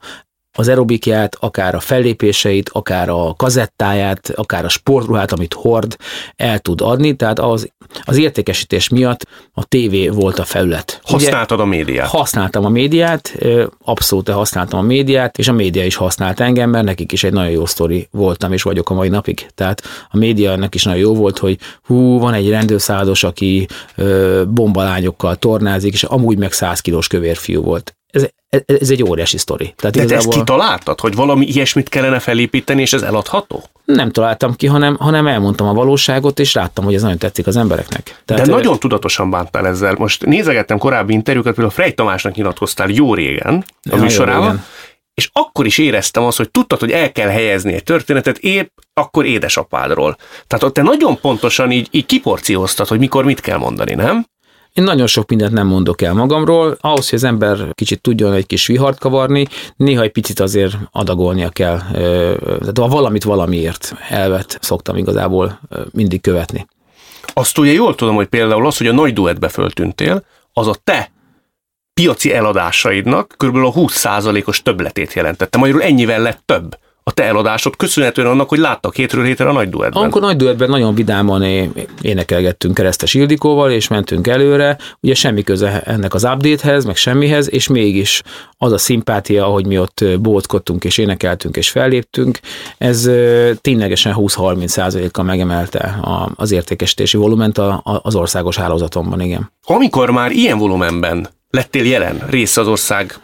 az 0.56 0.68
aerobikját, 0.68 1.36
akár 1.40 1.74
a 1.74 1.80
fellépéseit, 1.80 2.70
akár 2.72 3.08
a 3.08 3.34
kazettáját, 3.36 4.32
akár 4.34 4.64
a 4.64 4.68
sportruhát, 4.68 5.32
amit 5.32 5.54
hord, 5.54 5.96
el 6.36 6.58
tud 6.58 6.80
adni, 6.80 7.16
tehát 7.16 7.38
az, 7.38 7.68
az 8.04 8.16
értékesítés 8.16 8.88
miatt 8.88 9.26
a 9.52 9.64
tévé 9.64 10.08
volt 10.08 10.38
a 10.38 10.44
felület. 10.44 11.00
Használtad 11.04 11.58
Ugye, 11.58 11.66
a 11.66 11.70
médiát? 11.70 12.08
Használtam 12.08 12.64
a 12.64 12.68
médiát, 12.68 13.38
abszolút 13.84 14.28
használtam 14.28 14.78
a 14.78 14.82
médiát, 14.82 15.38
és 15.38 15.48
a 15.48 15.52
média 15.52 15.84
is 15.84 15.94
használt 15.94 16.40
engem, 16.40 16.70
mert 16.70 16.84
nekik 16.84 17.12
is 17.12 17.24
egy 17.24 17.32
nagyon 17.32 17.50
jó 17.50 17.66
sztori 17.66 18.08
voltam, 18.10 18.52
és 18.52 18.62
vagyok 18.62 18.90
a 18.90 18.94
mai 18.94 19.08
napig. 19.08 19.46
Tehát 19.54 19.82
a 20.10 20.16
média 20.16 20.50
ennek 20.50 20.74
is 20.74 20.84
nagyon 20.84 21.00
jó 21.00 21.14
volt, 21.14 21.38
hogy 21.38 21.58
hú, 21.82 22.18
van 22.18 22.34
egy 22.34 22.48
rendőrszádos, 22.48 23.24
aki 23.24 23.66
bombalányokkal 24.48 25.36
tornázik, 25.36 25.92
és 25.92 26.02
amúgy 26.02 26.38
meg 26.38 26.52
100 26.52 26.80
kilós 26.80 27.06
kövér 27.06 27.36
fiú 27.36 27.62
volt 27.62 27.96
ez, 28.16 28.28
ez 28.66 28.90
egy 28.90 29.02
óriási 29.02 29.38
sztori. 29.38 29.74
Tehát 29.76 29.94
De 29.94 30.02
igazából... 30.02 30.08
te 30.08 30.28
ezt 30.28 30.38
kitaláltad, 30.38 31.00
hogy 31.00 31.14
valami 31.14 31.46
ilyesmit 31.46 31.88
kellene 31.88 32.18
felépíteni, 32.18 32.80
és 32.80 32.92
ez 32.92 33.02
eladható? 33.02 33.64
Nem 33.84 34.10
találtam 34.10 34.54
ki, 34.54 34.66
hanem, 34.66 34.96
hanem 34.96 35.26
elmondtam 35.26 35.68
a 35.68 35.72
valóságot, 35.72 36.38
és 36.38 36.54
láttam, 36.54 36.84
hogy 36.84 36.94
ez 36.94 37.02
nagyon 37.02 37.18
tetszik 37.18 37.46
az 37.46 37.56
embereknek. 37.56 38.22
Tehát, 38.24 38.46
De 38.46 38.52
nagyon 38.52 38.78
tudatosan 38.78 39.30
bántál 39.30 39.66
ezzel. 39.66 39.94
Most 39.98 40.26
nézegettem 40.26 40.78
korábbi 40.78 41.12
interjúkat, 41.12 41.54
például 41.54 41.74
Frey 41.74 41.94
Tamásnak 41.94 42.34
nyilatkoztál 42.34 42.88
jó 42.88 43.14
régen 43.14 43.64
a 43.90 43.96
műsorában, 43.96 44.64
és 45.14 45.30
akkor 45.32 45.66
is 45.66 45.78
éreztem 45.78 46.24
azt, 46.24 46.36
hogy 46.36 46.50
tudtad, 46.50 46.80
hogy 46.80 46.90
el 46.90 47.12
kell 47.12 47.28
helyezni 47.28 47.72
egy 47.72 47.82
történetet 47.82 48.38
épp 48.38 48.68
akkor 48.94 49.24
édesapádról. 49.24 50.16
Tehát 50.46 50.64
ott 50.64 50.74
te 50.74 50.82
nagyon 50.82 51.20
pontosan 51.20 51.70
így, 51.70 51.88
így 51.90 52.06
kiporcióztad, 52.06 52.88
hogy 52.88 52.98
mikor 52.98 53.24
mit 53.24 53.40
kell 53.40 53.58
mondani, 53.58 53.94
nem? 53.94 54.26
Én 54.76 54.84
nagyon 54.84 55.06
sok 55.06 55.28
mindent 55.28 55.52
nem 55.52 55.66
mondok 55.66 56.02
el 56.02 56.14
magamról, 56.14 56.76
ahhoz, 56.80 57.08
hogy 57.08 57.18
az 57.18 57.24
ember 57.24 57.58
kicsit 57.72 58.00
tudjon 58.00 58.32
egy 58.32 58.46
kis 58.46 58.66
vihart 58.66 58.98
kavarni, 58.98 59.46
néha 59.76 60.02
egy 60.02 60.12
picit 60.12 60.40
azért 60.40 60.74
adagolnia 60.90 61.48
kell, 61.48 61.78
tehát 62.38 62.78
a 62.78 62.88
valamit 62.88 63.24
valamiért 63.24 63.94
elvet 64.08 64.58
szoktam 64.60 64.96
igazából 64.96 65.60
mindig 65.92 66.20
követni. 66.20 66.66
Azt 67.32 67.58
ugye 67.58 67.72
jól 67.72 67.94
tudom, 67.94 68.14
hogy 68.14 68.26
például 68.26 68.66
az, 68.66 68.76
hogy 68.76 68.86
a 68.86 68.92
nagy 68.92 69.12
duettbe 69.12 69.48
föltűntél, 69.48 70.24
az 70.52 70.66
a 70.66 70.74
te 70.84 71.10
piaci 71.94 72.32
eladásaidnak 72.32 73.34
kb. 73.36 73.56
a 73.56 73.72
20%-os 73.72 74.62
többletét 74.62 75.12
jelentette. 75.12 75.58
Magyarul 75.58 75.82
ennyivel 75.82 76.20
lett 76.20 76.42
több 76.44 76.78
a 77.08 77.12
te 77.12 77.24
eladásod 77.24 77.76
köszönhetően 77.76 78.26
annak, 78.26 78.48
hogy 78.48 78.58
láttak 78.58 78.94
hétről 78.94 79.24
hétre 79.24 79.48
a 79.48 79.52
nagy 79.52 79.68
duettben. 79.68 80.02
Amikor 80.02 80.20
nagy 80.20 80.36
duettben 80.36 80.68
nagyon 80.68 80.94
vidáman 80.94 81.42
énekelgettünk 82.00 82.74
Keresztes 82.74 83.14
Ildikóval, 83.14 83.70
és 83.70 83.88
mentünk 83.88 84.26
előre, 84.26 84.78
ugye 85.00 85.14
semmi 85.14 85.42
köze 85.42 85.80
ennek 85.80 86.14
az 86.14 86.24
updatehez, 86.24 86.84
meg 86.84 86.96
semmihez, 86.96 87.50
és 87.50 87.68
mégis 87.68 88.22
az 88.58 88.72
a 88.72 88.78
szimpátia, 88.78 89.46
ahogy 89.46 89.66
mi 89.66 89.78
ott 89.78 90.04
bóckodtunk, 90.20 90.84
és 90.84 90.98
énekeltünk, 90.98 91.56
és 91.56 91.70
felléptünk, 91.70 92.38
ez 92.78 93.10
ténylegesen 93.60 94.14
20-30 94.16 94.66
százalékkal 94.66 95.24
megemelte 95.24 96.00
az 96.34 96.52
értékesítési 96.52 97.16
volument 97.16 97.58
az 97.82 98.14
országos 98.14 98.56
hálózatomban, 98.56 99.20
igen. 99.20 99.52
Amikor 99.66 100.10
már 100.10 100.30
ilyen 100.30 100.58
volumenben 100.58 101.28
lettél 101.50 101.86
jelen 101.86 102.22
rész 102.30 102.56
az 102.56 102.68
ország 102.68 103.18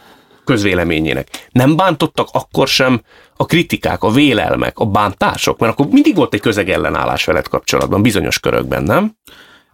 közvéleményének. 0.45 1.47
Nem 1.51 1.75
bántottak 1.75 2.27
akkor 2.31 2.67
sem 2.67 3.01
a 3.35 3.45
kritikák, 3.45 4.03
a 4.03 4.11
vélelmek, 4.11 4.79
a 4.79 4.85
bántások? 4.85 5.59
Mert 5.59 5.73
akkor 5.73 5.87
mindig 5.91 6.15
volt 6.15 6.33
egy 6.33 6.41
közegellenállás 6.41 7.25
veled 7.25 7.47
kapcsolatban, 7.47 8.01
bizonyos 8.01 8.39
körökben, 8.39 8.83
nem? 8.83 9.15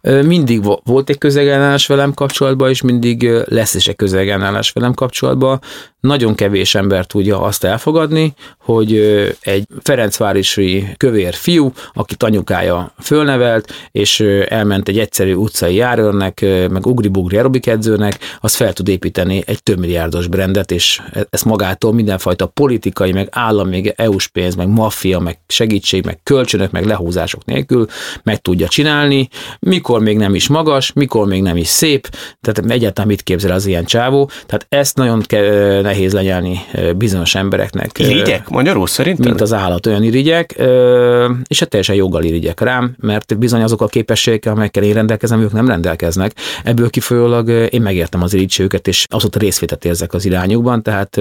Mindig 0.02 0.62
volt 0.84 1.08
egy 1.08 1.18
közegellenállás 1.18 1.86
velem 1.86 2.14
kapcsolatban, 2.14 2.68
és 2.68 2.82
mindig 2.82 3.30
lesz 3.44 3.74
is 3.74 3.88
egy 3.88 3.96
közegellenállás 3.96 4.70
velem 4.70 4.94
kapcsolatban. 4.94 5.60
Nagyon 6.00 6.34
kevés 6.34 6.74
ember 6.74 7.06
tudja 7.06 7.40
azt 7.42 7.64
elfogadni, 7.64 8.34
hogy 8.72 8.94
egy 9.40 9.66
Ferencvárosi 9.82 10.86
kövér 10.96 11.34
fiú, 11.34 11.72
aki 11.94 12.14
anyukája 12.18 12.92
fölnevelt, 12.98 13.72
és 13.90 14.20
elment 14.48 14.88
egy 14.88 14.98
egyszerű 14.98 15.34
utcai 15.34 15.74
járőrnek, 15.74 16.40
meg 16.70 16.86
ugri-bugri 16.86 17.36
aerobik 17.36 17.66
edzőnek, 17.66 18.18
az 18.40 18.54
fel 18.54 18.72
tud 18.72 18.88
építeni 18.88 19.42
egy 19.46 19.62
több 19.62 19.78
milliárdos 19.78 20.26
brendet, 20.26 20.70
és 20.70 21.00
e-, 21.12 21.26
ezt 21.30 21.44
magától 21.44 21.92
mindenfajta 21.92 22.46
politikai, 22.46 23.12
meg 23.12 23.28
állam, 23.30 23.68
még 23.68 23.92
EU-s 23.96 24.28
pénz, 24.28 24.54
meg 24.54 24.68
maffia, 24.68 25.18
meg 25.18 25.38
segítség, 25.46 26.04
meg 26.04 26.18
kölcsönök, 26.22 26.70
meg 26.70 26.84
lehúzások 26.84 27.44
nélkül 27.44 27.86
meg 28.22 28.40
tudja 28.40 28.68
csinálni, 28.68 29.28
mikor 29.58 30.00
még 30.00 30.16
nem 30.16 30.34
is 30.34 30.48
magas, 30.48 30.92
mikor 30.92 31.26
még 31.26 31.42
nem 31.42 31.56
is 31.56 31.68
szép, 31.68 32.08
tehát 32.40 32.70
egyáltalán 32.70 33.08
mit 33.08 33.22
képzel 33.22 33.52
az 33.52 33.66
ilyen 33.66 33.84
csávó, 33.84 34.30
tehát 34.46 34.66
ezt 34.68 34.96
nagyon 34.96 35.22
nehéz 35.82 36.12
lenyelni 36.12 36.60
bizonyos 36.96 37.34
embereknek. 37.34 37.98
Irigyek 37.98 38.48
magyarul 38.60 38.86
szerintem? 38.86 39.28
Mint 39.28 39.40
az 39.40 39.52
állat, 39.52 39.86
olyan 39.86 40.02
irigyek, 40.02 40.52
és 41.46 41.58
hát 41.58 41.68
teljesen 41.68 41.94
joggal 41.94 42.22
irigyek 42.22 42.60
rám, 42.60 42.94
mert 42.98 43.38
bizony 43.38 43.62
azok 43.62 43.80
a 43.80 43.86
képességek, 43.86 44.46
amelyekkel 44.46 44.82
én 44.82 44.94
rendelkezem, 44.94 45.40
ők 45.40 45.52
nem 45.52 45.68
rendelkeznek. 45.68 46.32
Ebből 46.64 46.90
kifolyólag 46.90 47.48
én 47.48 47.82
megértem 47.82 48.22
az 48.22 48.34
irigységüket, 48.34 48.88
és 48.88 49.06
azóta 49.08 49.38
részvétet 49.38 49.84
érzek 49.84 50.14
az 50.14 50.24
irányukban, 50.24 50.82
tehát 50.82 51.20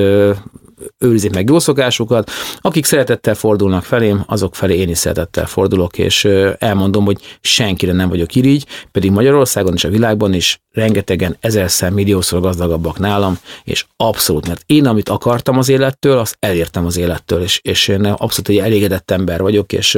őrizik 0.97 1.33
meg 1.33 1.49
jó 1.49 1.59
szokásukat. 1.59 2.31
Akik 2.61 2.85
szeretettel 2.85 3.35
fordulnak 3.35 3.83
felém, 3.83 4.23
azok 4.27 4.55
felé 4.55 4.77
én 4.77 4.89
is 4.89 4.97
szeretettel 4.97 5.45
fordulok, 5.45 5.97
és 5.97 6.27
elmondom, 6.57 7.05
hogy 7.05 7.37
senkire 7.41 7.93
nem 7.93 8.09
vagyok 8.09 8.35
irigy, 8.35 8.65
pedig 8.91 9.11
Magyarországon 9.11 9.73
és 9.73 9.83
a 9.83 9.89
világban 9.89 10.33
is 10.33 10.59
rengetegen 10.71 11.37
ezerszer, 11.39 11.91
milliószor 11.91 12.41
gazdagabbak 12.41 12.99
nálam, 12.99 13.37
és 13.63 13.85
abszolút, 13.97 14.47
mert 14.47 14.63
én, 14.65 14.85
amit 14.85 15.09
akartam 15.09 15.57
az 15.57 15.69
élettől, 15.69 16.17
azt 16.17 16.37
elértem 16.39 16.85
az 16.85 16.97
élettől, 16.97 17.41
és, 17.41 17.59
és 17.63 17.87
én 17.87 18.05
abszolút 18.05 18.49
egy 18.49 18.57
elégedett 18.57 19.11
ember 19.11 19.41
vagyok, 19.41 19.73
és 19.73 19.97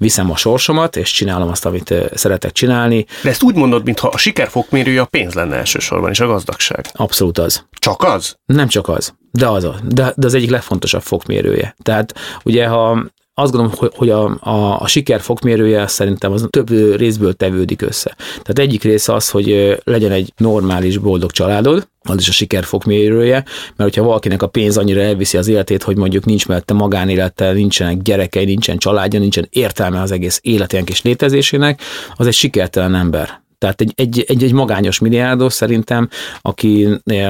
viszem 0.00 0.30
a 0.30 0.36
sorsomat, 0.36 0.96
és 0.96 1.12
csinálom 1.12 1.48
azt, 1.48 1.66
amit 1.66 1.94
szeretek 2.14 2.52
csinálni. 2.52 3.06
De 3.22 3.28
ezt 3.28 3.42
úgy 3.42 3.54
mondod, 3.54 3.84
mintha 3.84 4.08
a 4.08 4.18
siker 4.18 4.48
fokmérője 4.48 5.00
a 5.00 5.04
pénz 5.04 5.34
lenne 5.34 5.56
elsősorban, 5.56 6.10
és 6.10 6.20
a 6.20 6.26
gazdagság. 6.26 6.86
Abszolút 6.92 7.38
az. 7.38 7.64
Csak 7.78 8.02
az? 8.02 8.36
Nem 8.46 8.68
csak 8.68 8.88
az, 8.88 9.14
de 9.30 9.48
az, 9.48 9.64
a, 9.64 9.76
de, 9.84 10.12
de 10.16 10.26
az 10.26 10.34
egyik 10.34 10.50
legfontosabb 10.50 11.02
fokmérője. 11.02 11.74
Tehát 11.82 12.14
ugye, 12.44 12.66
ha 12.66 13.04
azt 13.40 13.52
gondolom, 13.52 13.90
hogy 13.94 14.10
a, 14.10 14.38
a, 14.40 14.80
a 14.80 14.86
siker 14.86 15.20
fokmérője 15.20 15.86
szerintem 15.86 16.32
az 16.32 16.46
több 16.50 16.96
részből 16.96 17.32
tevődik 17.32 17.82
össze. 17.82 18.16
Tehát 18.28 18.58
egyik 18.58 18.82
része 18.82 19.14
az, 19.14 19.30
hogy 19.30 19.78
legyen 19.84 20.12
egy 20.12 20.32
normális, 20.36 20.98
boldog 20.98 21.30
családod, 21.30 21.88
az 22.02 22.18
is 22.18 22.28
a 22.28 22.32
siker 22.32 22.64
fokmérője, 22.64 23.44
mert 23.76 23.90
hogyha 23.90 24.02
valakinek 24.02 24.42
a 24.42 24.46
pénz 24.46 24.76
annyira 24.76 25.00
elviszi 25.00 25.36
az 25.36 25.48
életét, 25.48 25.82
hogy 25.82 25.96
mondjuk 25.96 26.24
nincs 26.24 26.46
mellette 26.46 26.74
magánélete, 26.74 27.52
nincsenek 27.52 28.02
gyerekei, 28.02 28.44
nincsen 28.44 28.78
családja, 28.78 29.18
nincsen 29.18 29.46
értelme 29.50 30.00
az 30.00 30.10
egész 30.10 30.38
életének 30.42 30.90
és 30.90 31.02
létezésének, 31.02 31.80
az 32.14 32.26
egy 32.26 32.34
sikertelen 32.34 32.94
ember. 32.94 33.42
Tehát 33.60 33.80
egy, 33.80 33.92
egy, 33.96 34.24
egy, 34.28 34.42
egy 34.42 34.52
magányos 34.52 34.98
milliárdos 34.98 35.52
szerintem, 35.52 36.08
aki 36.40 36.88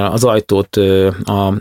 az 0.09 0.23
ajtót 0.23 0.77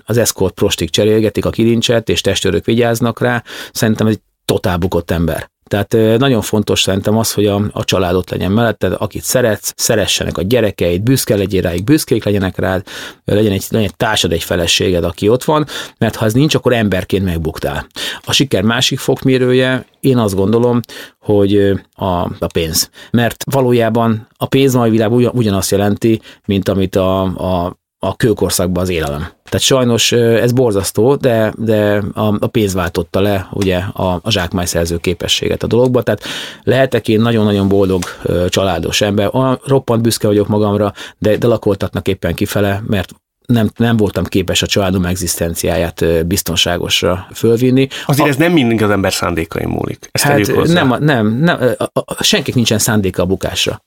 az 0.04 0.16
eszkort 0.16 0.54
prostik 0.54 0.90
cserélgetik, 0.90 1.44
a 1.44 1.50
kilincset, 1.50 2.08
és 2.08 2.20
testőrök 2.20 2.64
vigyáznak 2.64 3.20
rá, 3.20 3.42
szerintem 3.72 4.06
egy 4.06 4.20
totál 4.50 4.76
bukott 4.76 5.10
ember. 5.10 5.50
Tehát 5.64 6.18
nagyon 6.18 6.40
fontos 6.40 6.82
szerintem 6.82 7.18
az, 7.18 7.32
hogy 7.32 7.46
a, 7.46 7.62
a 7.72 7.84
családot 7.84 8.30
legyen 8.30 8.52
mellette, 8.52 8.86
akit 8.86 9.22
szeretsz, 9.22 9.72
szeressenek 9.76 10.38
a 10.38 10.42
gyerekeid, 10.42 11.02
büszke 11.02 11.36
legyél 11.36 11.62
rájuk, 11.62 11.84
büszkék 11.84 12.24
legyenek 12.24 12.58
rád, 12.58 12.82
legyen 13.24 13.52
egy, 13.52 13.64
legyen 13.68 13.88
egy 13.88 13.96
társad, 13.96 14.32
egy 14.32 14.42
feleséged, 14.42 15.04
aki 15.04 15.28
ott 15.28 15.44
van, 15.44 15.66
mert 15.98 16.16
ha 16.16 16.24
ez 16.24 16.32
nincs, 16.32 16.54
akkor 16.54 16.72
emberként 16.72 17.24
megbuktál. 17.24 17.86
A 18.24 18.32
siker 18.32 18.62
másik 18.62 18.98
fokmérője, 18.98 19.84
én 20.00 20.18
azt 20.18 20.34
gondolom, 20.34 20.80
hogy 21.18 21.56
a, 21.92 22.04
a 22.38 22.46
pénz. 22.52 22.90
Mert 23.10 23.44
valójában 23.50 24.28
a 24.36 24.46
pénz 24.46 24.74
mai 24.74 24.90
világban 24.90 25.30
ugyanazt 25.32 25.70
jelenti, 25.70 26.20
mint 26.44 26.68
amit 26.68 26.96
a, 26.96 27.22
a 27.22 27.79
a 28.02 28.16
kőkorszakban 28.16 28.82
az 28.82 28.88
élelem. 28.88 29.20
Tehát 29.20 29.66
sajnos 29.66 30.12
ez 30.12 30.52
borzasztó, 30.52 31.14
de, 31.14 31.52
de 31.56 32.02
a, 32.14 32.36
a 32.38 32.46
pénz 32.46 32.74
váltotta 32.74 33.20
le 33.20 33.48
ugye 33.52 33.76
a, 33.76 34.20
a 34.22 34.30
zsákmány 34.30 34.66
szerző 34.66 34.96
képességet 34.96 35.62
a 35.62 35.66
dologba, 35.66 36.02
tehát 36.02 36.22
lehetek 36.62 37.08
én 37.08 37.20
nagyon-nagyon 37.20 37.68
boldog 37.68 38.04
családos 38.48 39.00
ember, 39.00 39.30
roppant 39.64 40.02
büszke 40.02 40.26
vagyok 40.26 40.48
magamra, 40.48 40.92
de, 41.18 41.36
de 41.36 41.46
lakoltatnak 41.46 42.08
éppen 42.08 42.34
kifele, 42.34 42.82
mert 42.86 43.12
nem, 43.46 43.70
nem 43.76 43.96
voltam 43.96 44.24
képes 44.24 44.62
a 44.62 44.66
családom 44.66 45.04
egzisztenciáját 45.04 46.26
biztonságosra 46.26 47.26
fölvinni. 47.34 47.88
Azért 48.06 48.26
a, 48.26 48.30
ez 48.30 48.36
nem 48.36 48.52
mindig 48.52 48.82
az 48.82 48.90
ember 48.90 49.12
szándékai 49.12 49.66
múlik. 49.66 50.08
Ezt 50.12 50.24
hát 50.24 50.66
nem, 50.66 50.96
nem, 50.98 51.26
nem, 51.38 51.58
a, 51.78 52.00
a, 52.04 52.22
senkik 52.22 52.54
nincsen 52.54 52.78
szándéka 52.78 53.22
a 53.22 53.26
bukásra 53.26 53.82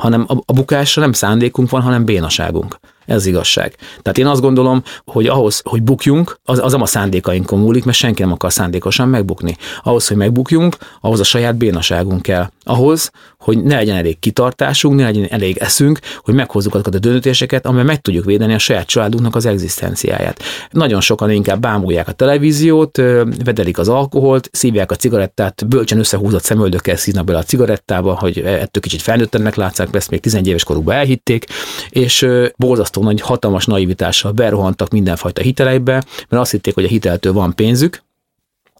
hanem 0.00 0.24
a, 0.28 0.34
a 0.46 0.52
bukásra 0.52 1.02
nem 1.02 1.12
szándékunk 1.12 1.70
van, 1.70 1.82
hanem 1.82 2.04
bénaságunk. 2.04 2.78
Ez 3.10 3.16
az 3.16 3.26
igazság. 3.26 3.74
Tehát 4.02 4.18
én 4.18 4.26
azt 4.26 4.40
gondolom, 4.40 4.82
hogy 5.04 5.26
ahhoz, 5.26 5.60
hogy 5.64 5.82
bukjunk, 5.82 6.38
az, 6.44 6.58
az 6.58 6.72
nem 6.72 6.82
a 6.82 6.86
szándékainkon 6.86 7.58
múlik, 7.58 7.84
mert 7.84 7.96
senki 7.96 8.22
nem 8.22 8.32
akar 8.32 8.52
szándékosan 8.52 9.08
megbukni. 9.08 9.56
Ahhoz, 9.82 10.08
hogy 10.08 10.16
megbukjunk, 10.16 10.76
ahhoz 11.00 11.20
a 11.20 11.24
saját 11.24 11.56
bénaságunk 11.56 12.22
kell. 12.22 12.50
Ahhoz, 12.64 13.10
hogy 13.38 13.62
ne 13.62 13.74
legyen 13.74 13.96
elég 13.96 14.18
kitartásunk, 14.18 14.96
ne 14.96 15.02
legyen 15.02 15.26
elég 15.30 15.56
eszünk, 15.56 15.98
hogy 16.22 16.34
meghozzuk 16.34 16.74
azokat 16.74 16.94
a 16.94 16.98
döntéseket, 16.98 17.66
amivel 17.66 17.84
meg 17.84 18.00
tudjuk 18.00 18.24
védeni 18.24 18.54
a 18.54 18.58
saját 18.58 18.86
családunknak 18.86 19.36
az 19.36 19.46
egzisztenciáját. 19.46 20.42
Nagyon 20.70 21.00
sokan 21.00 21.30
inkább 21.30 21.60
bámulják 21.60 22.08
a 22.08 22.12
televíziót, 22.12 22.96
vedelik 23.44 23.78
az 23.78 23.88
alkoholt, 23.88 24.48
szívják 24.52 24.90
a 24.90 24.96
cigarettát, 24.96 25.68
bölcsen 25.68 25.98
összehúzott 25.98 26.42
szemöldökkel 26.42 26.96
szívnak 26.96 27.24
bele 27.24 27.38
a 27.38 27.42
cigarettába, 27.42 28.18
hogy 28.18 28.38
ettől 28.38 28.82
kicsit 28.82 29.02
felnőttenek 29.02 29.54
látszák, 29.54 29.88
ezt 29.92 30.10
még 30.10 30.20
11 30.20 30.46
éves 30.46 30.64
korukban 30.64 30.94
elhitték, 30.94 31.44
és 31.88 32.26
borzasztó 32.56 32.99
nagy 33.04 33.20
hatalmas 33.20 33.66
naivitással 33.66 34.32
berohantak 34.32 34.90
mindenfajta 34.90 35.42
hiteleibe, 35.42 36.04
mert 36.28 36.42
azt 36.42 36.50
hitték, 36.50 36.74
hogy 36.74 36.84
a 36.84 36.88
hiteltől 36.88 37.32
van 37.32 37.54
pénzük, 37.54 38.02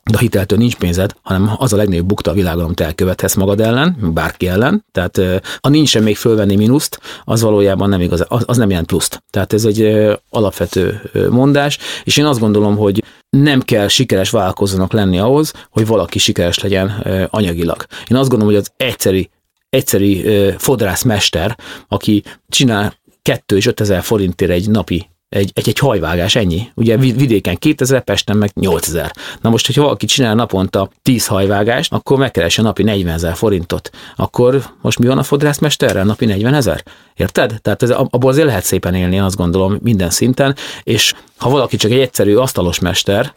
de 0.05 0.17
a 0.17 0.21
hiteltől 0.21 0.59
nincs 0.59 0.77
pénzed, 0.77 1.15
hanem 1.23 1.50
az 1.57 1.73
a 1.73 1.77
legnagyobb 1.77 2.07
bukta 2.07 2.31
a 2.31 2.35
világon, 2.35 2.65
amit 2.65 2.81
elkövethetsz 2.81 3.35
magad 3.35 3.61
ellen, 3.61 3.97
bárki 4.00 4.49
ellen. 4.49 4.85
Tehát 4.93 5.21
a 5.61 5.69
nincsen 5.69 6.03
még 6.03 6.17
fölvenni 6.17 6.57
mínuszt, 6.57 7.00
az 7.25 7.41
valójában 7.41 7.89
nem 7.89 8.00
igaz, 8.00 8.25
az, 8.29 8.43
az 8.47 8.57
nem 8.57 8.71
jelent 8.71 8.87
pluszt. 8.87 9.23
Tehát 9.31 9.53
ez 9.53 9.65
egy 9.65 10.09
alapvető 10.31 11.00
mondás, 11.31 11.79
és 12.05 12.17
én 12.17 12.25
azt 12.25 12.41
gondolom, 12.41 12.77
hogy 12.77 13.04
nem 13.30 13.61
kell 13.61 13.89
sikeres 13.89 14.30
vállalkozónak 14.30 14.93
lenni 14.93 15.19
ahhoz, 15.19 15.52
hogy 15.71 15.87
valaki 15.87 16.19
sikeres 16.19 16.59
legyen 16.59 16.89
anyagilag. 17.30 17.87
Én 18.09 18.17
azt 18.17 18.28
gondolom, 18.28 18.54
hogy 18.54 18.63
az 18.63 18.73
egyszeri 18.76 19.30
egyszeri 19.71 20.25
fodrászmester, 20.59 21.59
aki 21.89 22.23
csinál 22.49 22.95
2 23.23 23.56
és 23.56 23.67
5 23.67 23.80
ezer 23.80 24.02
forintért 24.02 24.50
egy 24.50 24.71
napi 24.71 25.09
egy, 25.30 25.50
egy, 25.54 25.69
egy 25.69 25.78
hajvágás, 25.78 26.35
ennyi. 26.35 26.71
Ugye 26.75 26.97
vidéken 26.97 27.56
2000, 27.56 28.04
Pesten 28.04 28.37
meg 28.37 28.50
8000. 28.54 29.13
Na 29.41 29.50
most, 29.50 29.67
hogyha 29.67 29.83
valaki 29.83 30.06
csinál 30.06 30.35
naponta 30.35 30.91
10 31.02 31.26
hajvágást, 31.26 31.93
akkor 31.93 32.19
megkeresi 32.19 32.61
a 32.61 32.63
napi 32.63 32.83
40 32.83 33.15
ezer 33.15 33.35
forintot. 33.35 33.91
Akkor 34.17 34.63
most 34.83 34.99
mi 34.99 35.06
van 35.06 35.19
a 35.19 35.23
fodrászmesterrel? 35.23 36.04
Napi 36.04 36.25
40 36.25 36.54
ezer? 36.54 36.83
Érted? 37.15 37.59
Tehát 37.63 37.83
ez, 37.83 37.91
abból 37.91 38.30
azért 38.30 38.47
lehet 38.47 38.65
szépen 38.65 38.95
élni, 38.95 39.19
azt 39.19 39.37
gondolom, 39.37 39.78
minden 39.83 40.11
szinten, 40.11 40.56
és 40.83 41.15
ha 41.37 41.50
valaki 41.50 41.76
csak 41.76 41.91
egy 41.91 42.00
egyszerű 42.00 42.35
asztalos 42.35 42.78
mester, 42.78 43.35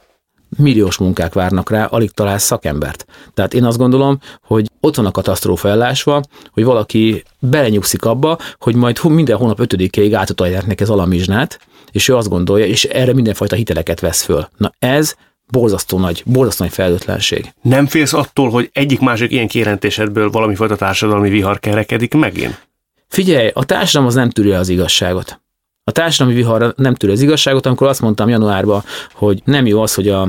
milliós 0.58 0.98
munkák 0.98 1.34
várnak 1.34 1.70
rá, 1.70 1.86
alig 1.86 2.12
talál 2.12 2.38
szakembert. 2.38 3.06
Tehát 3.34 3.54
én 3.54 3.64
azt 3.66 3.78
gondolom, 3.78 4.20
hogy 4.42 4.70
ott 4.80 4.96
van 4.96 5.06
a 5.06 5.12
katasztrófa 5.12 5.70
ellásva, 5.70 6.22
hogy 6.52 6.64
valaki 6.64 7.24
belenyugszik 7.40 8.06
abba, 8.06 8.38
hogy 8.60 8.76
majd 8.76 9.04
minden 9.04 9.38
hónap 9.38 9.60
ötödikéig 9.60 10.14
átutalják 10.14 10.66
neki 10.66 10.84
az 10.84 10.90
alamizsnát, 10.90 11.60
és 11.92 12.08
ő 12.08 12.16
azt 12.16 12.30
gondolja, 12.30 12.66
és 12.66 12.84
erre 12.84 13.14
mindenfajta 13.14 13.56
hiteleket 13.56 14.00
vesz 14.00 14.24
föl. 14.24 14.48
Na 14.58 14.72
ez 14.80 15.16
borzasztó 15.52 16.00
nagy, 16.00 16.24
borzasztó 16.26 16.64
nagy 16.64 16.74
felelőtlenség. 16.74 17.54
Nem 17.62 17.86
félsz 17.86 18.14
attól, 18.14 18.50
hogy 18.50 18.70
egyik 18.74 19.00
másik 19.00 19.32
ilyen 19.32 19.48
kijelentésedből 19.48 20.30
valami 20.30 20.56
fajta 20.56 20.76
társadalmi 20.76 21.30
vihar 21.30 21.60
kerekedik 21.60 22.14
megint? 22.14 22.68
Figyelj, 23.08 23.52
a 23.54 23.66
társadalom 23.66 24.08
az 24.08 24.16
nem 24.16 24.30
tűri 24.30 24.52
az 24.52 24.70
igazságot. 24.70 25.42
A 25.84 25.92
társadalmi 25.92 26.40
vihar 26.40 26.74
nem 26.78 26.96
tűri 26.96 27.14
az 27.14 27.22
igazságot, 27.22 27.66
amikor 27.66 27.88
azt 27.88 28.02
mondtam 28.02 28.30
januárban, 28.30 28.84
hogy 29.14 29.42
nem 29.46 29.66
jó 29.66 29.82
az, 29.82 29.94
hogy 29.94 30.10
a 30.10 30.28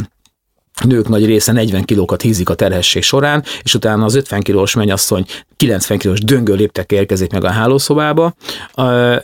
nők 0.83 1.09
nagy 1.09 1.27
része 1.27 1.53
40 1.53 1.83
kilókat 1.83 2.23
hízik 2.23 2.49
a 2.49 2.55
terhesség 2.55 3.03
során, 3.03 3.45
és 3.63 3.75
utána 3.75 4.05
az 4.05 4.15
50 4.15 4.41
kilós 4.41 4.75
mennyasszony 4.75 5.25
90 5.57 5.99
kilós 5.99 6.21
döngő 6.21 6.55
léptek 6.55 6.93
érkezik 6.93 7.33
meg 7.33 7.45
a 7.45 7.51
hálószobába, 7.51 8.35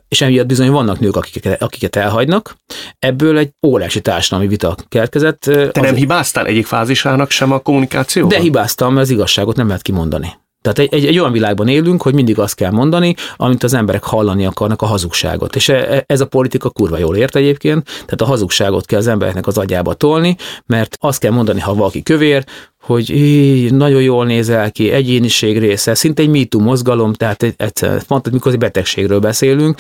és 0.09 0.21
emiatt 0.21 0.47
bizony 0.47 0.71
vannak 0.71 1.01
nők, 1.01 1.17
akiket, 1.17 1.63
akiket 1.63 1.97
elhagynak. 1.97 2.57
Ebből 2.99 3.39
egy 3.39 3.51
óriási 3.67 4.01
társadalmi 4.01 4.49
vita 4.49 4.77
keletkezett. 4.89 5.41
Te 5.41 5.71
az 5.73 5.81
nem 5.81 5.95
hibáztál 5.95 6.47
egyik 6.47 6.67
fázisának 6.67 7.31
sem 7.31 7.53
a 7.53 7.59
kommunikáció? 7.59 8.27
De 8.27 8.39
hibáztam, 8.39 8.93
mert 8.93 9.07
az 9.07 9.13
igazságot 9.13 9.57
nem 9.57 9.67
lehet 9.67 9.83
kimondani. 9.83 10.40
Tehát 10.63 10.79
egy, 10.79 10.95
egy, 10.95 11.07
egy 11.07 11.19
olyan 11.19 11.33
világban 11.33 11.69
élünk, 11.69 12.03
hogy 12.03 12.15
mindig 12.15 12.39
azt 12.39 12.55
kell 12.55 12.71
mondani, 12.71 13.15
amit 13.37 13.63
az 13.63 13.75
emberek 13.75 14.03
hallani 14.03 14.47
akarnak, 14.47 14.83
a 14.83 14.87
hazugságot. 14.87 15.57
És 15.57 15.69
e, 15.69 15.75
e, 15.75 16.05
ez 16.07 16.21
a 16.21 16.27
politika 16.27 16.71
kurva 16.71 16.99
jól 16.99 17.17
ért 17.17 17.37
egyébként, 17.37 17.85
tehát 17.85 18.21
a 18.21 18.25
hazugságot 18.25 18.87
kell 18.87 18.99
az 18.99 19.07
embereknek 19.07 19.47
az 19.47 19.59
agyába 19.59 19.95
tolni, 19.95 20.37
mert 20.67 20.97
azt 21.01 21.21
kell 21.21 21.33
mondani, 21.33 21.61
ha 21.61 21.75
valaki 21.75 22.03
kövér, 22.03 22.45
hogy 22.81 23.11
így, 23.11 23.75
nagyon 23.75 24.03
jól 24.03 24.27
nézel 24.27 24.73
ki, 24.73 24.91
egyéniség 24.91 25.59
része, 25.59 25.95
szinte 25.95 26.23
egy 26.23 26.29
MeToo 26.29 26.61
mozgalom, 26.61 27.13
tehát 27.13 27.55
egyszer, 27.57 28.03
mondtad, 28.09 28.33
mikor 28.33 28.53
egy 28.53 28.59
betegségről 28.59 29.21
beszélünk, 29.21 29.79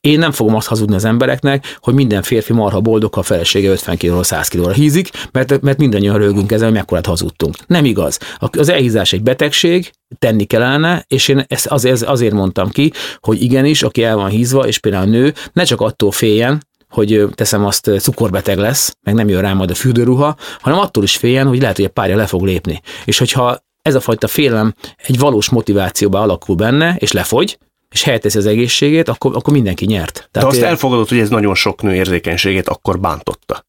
én 0.00 0.18
nem 0.18 0.32
fogom 0.32 0.54
azt 0.54 0.66
hazudni 0.66 0.94
az 0.94 1.04
embereknek, 1.04 1.76
hogy 1.78 1.94
minden 1.94 2.22
férfi 2.22 2.52
marha 2.52 2.80
boldog, 2.80 3.16
a 3.16 3.22
felesége 3.22 3.70
50 3.70 3.96
kilóra, 3.96 4.22
100 4.22 4.48
kilóra 4.48 4.72
hízik, 4.72 5.10
mert, 5.32 5.60
mert 5.60 5.78
mindannyian 5.78 6.18
rögünk 6.18 6.52
ezzel, 6.52 6.66
hogy 6.66 6.76
mekkorát 6.76 7.06
hazudtunk. 7.06 7.56
Nem 7.66 7.84
igaz. 7.84 8.18
Az 8.38 8.68
elhízás 8.68 9.12
egy 9.12 9.22
betegség, 9.22 9.90
tenni 10.18 10.44
kellene, 10.44 11.04
és 11.08 11.28
én 11.28 11.44
ezt 11.48 11.66
azért, 11.66 12.02
azért 12.02 12.32
mondtam 12.32 12.70
ki, 12.70 12.92
hogy 13.20 13.42
igenis, 13.42 13.82
aki 13.82 14.02
el 14.02 14.16
van 14.16 14.28
hízva, 14.28 14.66
és 14.66 14.78
például 14.78 15.04
a 15.04 15.10
nő, 15.10 15.34
ne 15.52 15.64
csak 15.64 15.80
attól 15.80 16.10
féljen, 16.10 16.68
hogy 16.88 17.24
teszem 17.34 17.64
azt, 17.64 17.90
cukorbeteg 17.98 18.58
lesz, 18.58 18.96
meg 19.02 19.14
nem 19.14 19.28
jön 19.28 19.40
rá 19.40 19.52
majd 19.52 19.70
a 19.70 19.74
fürdőruha, 19.74 20.36
hanem 20.60 20.78
attól 20.78 21.02
is 21.02 21.16
féljen, 21.16 21.46
hogy 21.46 21.60
lehet, 21.60 21.76
hogy 21.76 21.84
a 21.84 21.88
párja 21.88 22.16
le 22.16 22.26
fog 22.26 22.44
lépni. 22.44 22.80
És 23.04 23.18
hogyha 23.18 23.58
ez 23.82 23.94
a 23.94 24.00
fajta 24.00 24.28
félelem 24.28 24.74
egy 24.96 25.18
valós 25.18 25.48
motivációba 25.48 26.20
alakul 26.20 26.56
benne, 26.56 26.96
és 26.98 27.12
lefogy, 27.12 27.58
és 27.90 28.02
helyetteszi 28.02 28.38
az 28.38 28.46
egészségét, 28.46 29.08
akkor, 29.08 29.36
akkor 29.36 29.52
mindenki 29.52 29.84
nyert. 29.84 30.28
Tehát 30.30 30.50
De 30.50 30.56
azt 30.56 30.66
elfogadod, 30.66 31.08
hogy 31.08 31.18
ez 31.18 31.28
nagyon 31.28 31.54
sok 31.54 31.82
nő 31.82 31.94
érzékenységét 31.94 32.68
akkor 32.68 33.00
bántotta. 33.00 33.66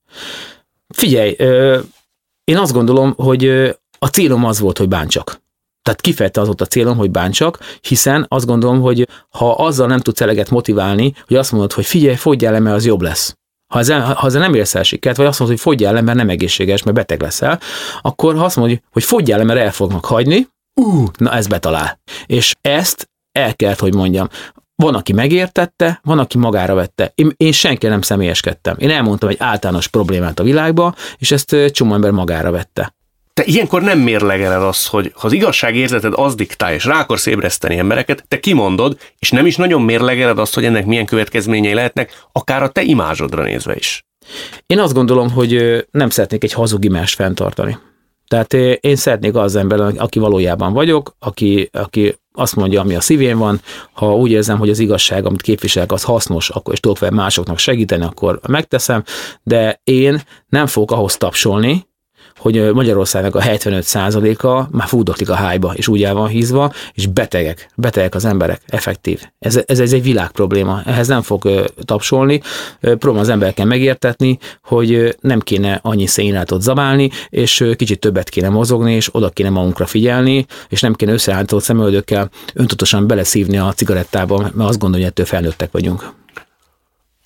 Figyelj, 0.87 1.35
én 2.43 2.57
azt 2.57 2.73
gondolom, 2.73 3.13
hogy 3.17 3.45
a 3.99 4.07
célom 4.11 4.45
az 4.45 4.59
volt, 4.59 4.77
hogy 4.77 4.87
bántsak. 4.87 5.41
Tehát 5.81 6.01
kifejte 6.01 6.41
az 6.41 6.45
volt 6.47 6.61
a 6.61 6.65
célom, 6.65 6.97
hogy 6.97 7.11
bántsak, 7.11 7.59
hiszen 7.81 8.25
azt 8.27 8.45
gondolom, 8.45 8.81
hogy 8.81 9.07
ha 9.29 9.53
azzal 9.53 9.87
nem 9.87 9.99
tudsz 9.99 10.21
eleget 10.21 10.49
motiválni, 10.49 11.13
hogy 11.27 11.37
azt 11.37 11.51
mondod, 11.51 11.73
hogy 11.73 11.85
figyelj, 11.85 12.15
fogyjál 12.15 12.51
le, 12.51 12.59
mert 12.59 12.75
az 12.75 12.85
jobb 12.85 13.01
lesz. 13.01 13.35
Ha 13.73 13.79
ezzel, 13.79 14.13
ha 14.13 14.27
ezzel 14.27 14.41
nem 14.41 14.53
érsz 14.53 14.75
el 14.75 14.83
sikert, 14.83 15.17
vagy 15.17 15.25
azt 15.25 15.39
mondod, 15.39 15.57
hogy 15.57 15.65
fogyjál 15.65 15.93
le, 15.93 16.01
mert 16.01 16.17
nem 16.17 16.29
egészséges, 16.29 16.83
mert 16.83 16.95
beteg 16.95 17.21
leszel, 17.21 17.59
akkor 18.01 18.35
ha 18.35 18.43
azt 18.43 18.55
mondod, 18.55 18.81
hogy 18.91 19.03
fogyjál 19.03 19.37
le, 19.37 19.43
mert 19.43 19.59
el 19.59 19.71
fognak 19.71 20.05
hagyni, 20.05 20.47
ú, 20.73 21.05
na 21.17 21.33
ez 21.33 21.47
betalál. 21.47 21.99
És 22.25 22.53
ezt 22.61 23.09
el 23.31 23.55
kellett, 23.55 23.79
hogy 23.79 23.95
mondjam. 23.95 24.27
Van, 24.75 24.95
aki 24.95 25.13
megértette, 25.13 25.99
van, 26.03 26.19
aki 26.19 26.37
magára 26.37 26.73
vette. 26.73 27.11
Én, 27.15 27.33
én 27.37 27.51
senki 27.51 27.87
nem 27.87 28.01
személyeskedtem. 28.01 28.75
Én 28.79 28.89
elmondtam 28.89 29.29
egy 29.29 29.37
általános 29.39 29.87
problémát 29.87 30.39
a 30.39 30.43
világba, 30.43 30.95
és 31.17 31.31
ezt 31.31 31.55
csomó 31.71 31.93
ember 31.93 32.11
magára 32.11 32.51
vette. 32.51 32.93
Te 33.33 33.43
ilyenkor 33.45 33.81
nem 33.81 33.99
mérlegeled 33.99 34.61
azt, 34.61 34.87
hogy 34.87 35.11
ha 35.15 35.27
az 35.27 35.33
igazságérzeted 35.33 36.13
az 36.15 36.35
diktál, 36.35 36.73
és 36.73 36.85
rá 36.85 36.99
akarsz 36.99 37.25
ébreszteni 37.25 37.77
embereket, 37.77 38.25
te 38.27 38.39
kimondod, 38.39 38.97
és 39.19 39.31
nem 39.31 39.45
is 39.45 39.55
nagyon 39.55 39.81
mérlegeled 39.81 40.39
azt, 40.39 40.53
hogy 40.53 40.65
ennek 40.65 40.85
milyen 40.85 41.05
következményei 41.05 41.73
lehetnek, 41.73 42.25
akár 42.31 42.63
a 42.63 42.69
te 42.69 42.81
imázsodra 42.81 43.43
nézve 43.43 43.75
is. 43.75 44.05
Én 44.65 44.79
azt 44.79 44.93
gondolom, 44.93 45.31
hogy 45.31 45.85
nem 45.91 46.09
szeretnék 46.09 46.43
egy 46.43 46.53
hazug 46.53 46.85
imást 46.85 47.15
fenntartani. 47.15 47.77
Tehát 48.27 48.53
én 48.83 48.95
szeretnék 48.95 49.35
az 49.35 49.55
ember, 49.55 49.79
aki 49.79 50.19
valójában 50.19 50.73
vagyok, 50.73 51.15
aki, 51.19 51.69
aki 51.73 52.15
azt 52.33 52.55
mondja, 52.55 52.81
ami 52.81 52.95
a 52.95 53.01
szívén 53.01 53.37
van, 53.37 53.61
ha 53.91 54.15
úgy 54.15 54.31
érzem, 54.31 54.57
hogy 54.57 54.69
az 54.69 54.79
igazság, 54.79 55.25
amit 55.25 55.41
képviselek, 55.41 55.91
az 55.91 56.03
hasznos, 56.03 56.49
akkor 56.49 56.73
és 56.73 56.79
tudok 56.79 56.97
fel 56.97 57.11
másoknak 57.11 57.57
segíteni, 57.57 58.03
akkor 58.03 58.39
megteszem, 58.47 59.03
de 59.43 59.81
én 59.83 60.21
nem 60.49 60.65
fogok 60.65 60.91
ahhoz 60.91 61.17
tapsolni, 61.17 61.89
hogy 62.41 62.73
Magyarországnak 62.73 63.35
a 63.35 63.39
75%-a 63.39 64.77
már 64.77 64.87
fúdoklik 64.87 65.29
a 65.29 65.33
hájba, 65.35 65.73
és 65.75 65.87
úgy 65.87 66.03
el 66.03 66.13
van 66.13 66.27
hízva, 66.27 66.71
és 66.93 67.07
betegek, 67.07 67.69
betegek 67.75 68.15
az 68.15 68.25
emberek, 68.25 68.61
effektív. 68.67 69.21
Ez, 69.39 69.59
ez, 69.65 69.79
ez 69.79 69.93
egy 69.93 70.03
világ 70.03 70.31
probléma, 70.31 70.81
ehhez 70.85 71.07
nem 71.07 71.21
fog 71.21 71.65
tapsolni. 71.85 72.41
Próbálom 72.79 73.17
az 73.17 73.29
embereken 73.29 73.67
megértetni, 73.67 74.37
hogy 74.63 75.17
nem 75.19 75.39
kéne 75.39 75.79
annyi 75.81 76.05
szénlátot 76.05 76.61
zabálni, 76.61 77.09
és 77.29 77.65
kicsit 77.75 77.99
többet 77.99 78.29
kéne 78.29 78.49
mozogni, 78.49 78.93
és 78.93 79.09
oda 79.11 79.29
kéne 79.29 79.49
magunkra 79.49 79.85
figyelni, 79.85 80.45
és 80.69 80.81
nem 80.81 80.93
kéne 80.93 81.11
összeállított 81.11 81.63
szemöldökkel 81.63 82.29
öntudatosan 82.53 83.07
beleszívni 83.07 83.57
a 83.57 83.73
cigarettába, 83.73 84.37
mert 84.37 84.69
azt 84.69 84.79
gondolom, 84.79 84.93
hogy 84.93 85.03
ettől 85.03 85.25
felnőttek 85.25 85.71
vagyunk. 85.71 86.13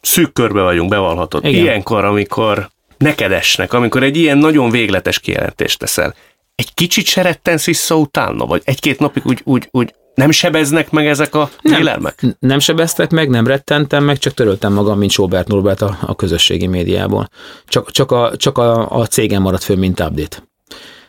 Szűk 0.02 0.34
körbe 0.34 0.62
vagyunk, 0.62 0.90
bevallhatod. 0.90 1.46
Igen. 1.46 1.62
Ilyenkor, 1.62 2.06
amikor 2.06 2.74
neked 3.06 3.32
esnek, 3.32 3.74
amikor 3.74 4.04
egy 4.04 4.18
ilyen 4.18 4.38
nagyon 4.38 4.70
végletes 4.70 5.20
kijelentést 5.20 5.80
teszel, 5.80 6.16
egy 6.56 6.74
kicsit 6.74 7.06
se 7.06 7.22
rettensz 7.22 7.66
vissza 7.66 7.96
utána, 7.96 8.46
vagy 8.46 8.62
egy-két 8.66 9.00
napig 9.00 9.26
úgy, 9.26 9.42
úgy, 9.44 9.68
úgy 9.72 9.94
nem 10.16 10.32
sebeznek 10.32 10.92
meg 10.92 11.08
ezek 11.08 11.36
a? 11.36 11.50
Nem, 11.62 12.14
nem 12.40 12.60
sebeztek 12.60 13.12
meg, 13.12 13.30
nem 13.30 13.48
rettentem 13.48 14.04
meg, 14.04 14.18
csak 14.18 14.34
töröltem 14.34 14.74
magam, 14.74 14.98
mint 14.98 15.12
Sobert 15.12 15.48
Norbert 15.48 15.82
a, 15.82 15.98
a 16.02 16.16
közösségi 16.16 16.68
médiából. 16.68 17.30
Csak, 17.68 17.92
csak, 17.92 18.12
a, 18.12 18.32
csak 18.38 18.58
a, 18.58 18.90
a 18.90 19.06
cégem 19.06 19.42
maradt 19.42 19.64
föl, 19.64 19.76
mint 19.76 20.00
update. 20.00 20.38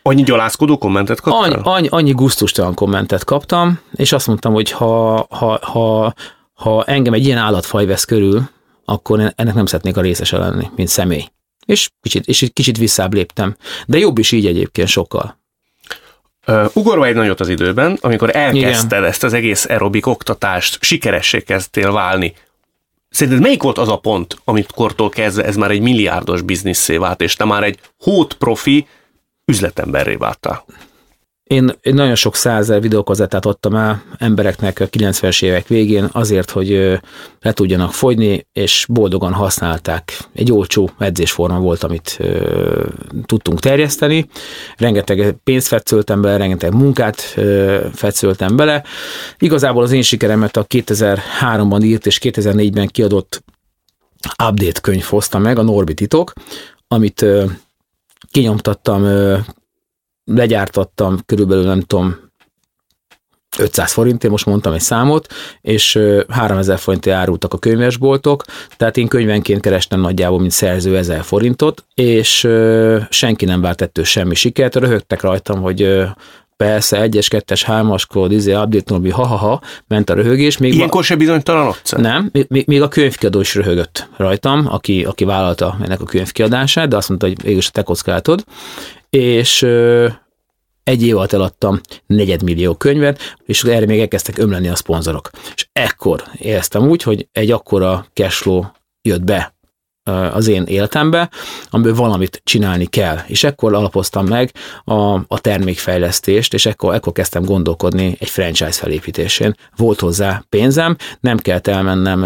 Annyi 0.02 0.22
gyalászkodó 0.22 0.78
kommentet 0.78 1.20
kaptál? 1.20 1.42
Annyi, 1.42 1.61
annyi, 1.62 1.88
annyi 1.90 2.12
gusztustalan 2.12 2.74
kommentet 2.74 3.24
kaptam, 3.24 3.80
és 3.94 4.12
azt 4.12 4.26
mondtam, 4.26 4.52
hogy 4.52 4.70
ha, 4.70 5.26
ha, 5.30 5.59
ha, 5.62 6.14
ha 6.54 6.85
engem 6.85 7.12
egy 7.12 7.24
ilyen 7.24 7.38
állatfaj 7.38 7.87
vesz 7.87 8.04
körül, 8.04 8.42
akkor 8.85 9.32
ennek 9.37 9.54
nem 9.54 9.66
szeretnék 9.66 9.96
a 9.96 10.00
részese 10.00 10.38
lenni, 10.38 10.70
mint 10.76 10.88
személy. 10.88 11.24
És 11.66 11.90
kicsit, 12.00 12.26
és 12.26 12.50
kicsit 12.52 12.79
visszább 12.79 13.14
léptem. 13.14 13.57
De 13.87 13.98
jobb 13.98 14.18
is 14.18 14.33
így 14.33 14.46
egyébként 14.46 14.88
sokkal. 14.88 15.38
Uh, 16.46 16.70
ugorva 16.72 17.07
egy 17.07 17.14
nagyot 17.14 17.40
az 17.40 17.48
időben, 17.48 17.98
amikor 18.00 18.37
elkezdted 18.37 18.98
Igen. 18.98 19.05
ezt 19.05 19.24
az 19.24 19.33
egész 19.33 19.64
aerobik 19.64 20.07
oktatást, 20.07 20.83
sikeressé 20.83 21.42
kezdtél 21.42 21.92
válni, 21.92 22.35
Szerinted 23.16 23.42
melyik 23.42 23.62
volt 23.62 23.79
az 23.79 23.88
a 23.88 23.96
pont, 23.96 24.38
amit 24.44 24.72
kortól 24.72 25.09
kezdve 25.09 25.44
ez 25.44 25.57
már 25.57 25.70
egy 25.70 25.81
milliárdos 25.81 26.42
bizniszé 26.42 26.96
vált, 26.96 27.20
és 27.20 27.35
te 27.35 27.44
már 27.44 27.62
egy 27.62 27.79
hót 27.98 28.35
profi 28.35 28.87
üzletemberré 29.44 30.14
váltál? 30.14 30.64
Én, 31.46 31.72
én 31.82 31.94
nagyon 31.94 32.14
sok 32.14 32.35
százer 32.35 32.80
videókazettát 32.80 33.46
adtam 33.46 33.74
el 33.74 34.02
embereknek 34.18 34.80
a 34.80 34.88
90-es 34.88 35.42
évek 35.44 35.66
végén 35.66 36.09
azért, 36.12 36.50
hogy 36.50 36.70
le 37.40 37.52
tudjanak 37.52 37.92
fogyni, 37.92 38.46
és 38.52 38.87
boldogan 38.88 39.32
használták. 39.32 40.18
Egy 40.32 40.52
olcsó 40.52 40.90
edzésforma 40.98 41.59
volt, 41.59 41.82
amit 41.82 42.18
tudtunk 43.26 43.61
terjeszteni. 43.61 44.28
Rengeteg 44.76 45.37
pénzt 45.44 45.66
fetszöltem 45.66 46.20
bele, 46.20 46.37
rengeteg 46.37 46.74
munkát 46.74 47.32
ö, 47.37 47.87
fetszöltem 47.94 48.56
bele. 48.56 48.85
Igazából 49.38 49.82
az 49.82 49.92
én 49.92 50.02
sikeremet 50.02 50.56
a 50.56 50.66
2003-ban 50.66 51.85
írt 51.85 52.06
és 52.06 52.18
2004-ben 52.22 52.87
kiadott 52.87 53.44
update 54.48 54.80
könyv 54.80 55.04
hozta 55.04 55.38
meg, 55.38 55.59
a 55.59 55.62
Norbi 55.62 55.94
titok, 55.94 56.32
amit 56.88 57.26
kinyomtattam 58.30 59.04
legyártattam 60.26 61.18
körülbelül 61.26 61.64
nem 61.64 61.80
tudom 61.80 62.24
500 63.58 63.92
forintért, 63.92 64.32
most 64.32 64.46
mondtam 64.46 64.72
egy 64.72 64.80
számot, 64.80 65.32
és 65.60 65.98
3000 66.28 66.78
forintért 66.78 67.16
árultak 67.16 67.54
a 67.54 67.58
könyvesboltok, 67.58 68.44
tehát 68.76 68.96
én 68.96 69.08
könyvenként 69.08 69.60
kerestem 69.60 70.00
nagyjából, 70.00 70.38
mint 70.38 70.50
szerző 70.50 70.96
1000 70.96 71.22
forintot, 71.22 71.84
és 71.94 72.48
senki 73.10 73.44
nem 73.44 73.64
ettől 73.64 74.04
semmi 74.04 74.34
sikert, 74.34 74.74
röhögtek 74.74 75.20
rajtam, 75.20 75.60
hogy 75.60 76.02
persze, 76.57 77.01
egyes, 77.01 77.29
kettes, 77.29 77.62
hármas 77.62 78.07
kód, 78.07 78.33
izé, 78.33 78.55
update 78.55 78.95
nobi, 78.95 79.11
ha-ha-ha, 79.11 79.61
ment 79.87 80.11
a 80.11 80.14
röhögés. 80.14 80.59
Még 80.59 80.75
Ilyenkor 80.75 81.01
ma... 81.01 81.07
se 81.07 81.16
bizonytalanodsz? 81.16 81.90
Nem, 81.90 82.31
még, 82.49 82.66
még, 82.66 82.83
a 82.83 82.88
könyvkiadó 82.88 83.40
is 83.40 83.55
röhögött 83.55 84.09
rajtam, 84.16 84.66
aki, 84.71 85.05
aki 85.05 85.25
vállalta 85.25 85.79
ennek 85.83 86.01
a 86.01 86.05
könyvkiadását, 86.05 86.88
de 86.88 86.97
azt 86.97 87.09
mondta, 87.09 87.27
hogy 87.27 87.42
végül 87.42 87.62
te 87.73 87.83
kockáltod, 87.83 88.45
és 89.11 89.62
egy 90.85 91.03
év 91.03 91.16
alatt 91.16 91.33
eladtam 91.33 91.81
negyedmillió 92.07 92.75
könyvet, 92.75 93.37
és 93.45 93.64
erre 93.64 93.87
még 93.87 94.01
elkezdtek 94.01 94.38
ömleni 94.38 94.69
a 94.69 94.77
szponzorok. 94.77 95.31
És 95.55 95.69
ekkor 95.73 96.23
éreztem 96.38 96.88
úgy, 96.88 97.03
hogy 97.03 97.29
egy 97.33 97.51
akkora 97.51 98.07
cashflow 98.12 98.62
jött 99.03 99.25
be 99.25 99.56
az 100.33 100.49
én 100.49 100.64
életembe, 100.64 101.31
amiből 101.71 101.95
valamit 101.95 102.40
csinálni 102.45 102.87
kell. 102.87 103.19
És 103.27 103.45
ekkor 103.45 103.75
alapoztam 103.75 104.27
meg 104.27 104.53
a, 104.85 105.14
a 105.14 105.40
termékfejlesztést, 105.40 106.55
és 106.55 106.66
ekkor, 106.66 106.95
ekkor 106.95 107.12
kezdtem 107.12 107.45
gondolkodni 107.45 108.16
egy 108.19 108.29
franchise 108.29 108.73
felépítésén. 108.73 109.55
Volt 109.77 110.01
hozzá 110.01 110.45
pénzem, 110.49 110.97
nem 111.21 111.38
kellett 111.38 111.66
elmennem 111.66 112.25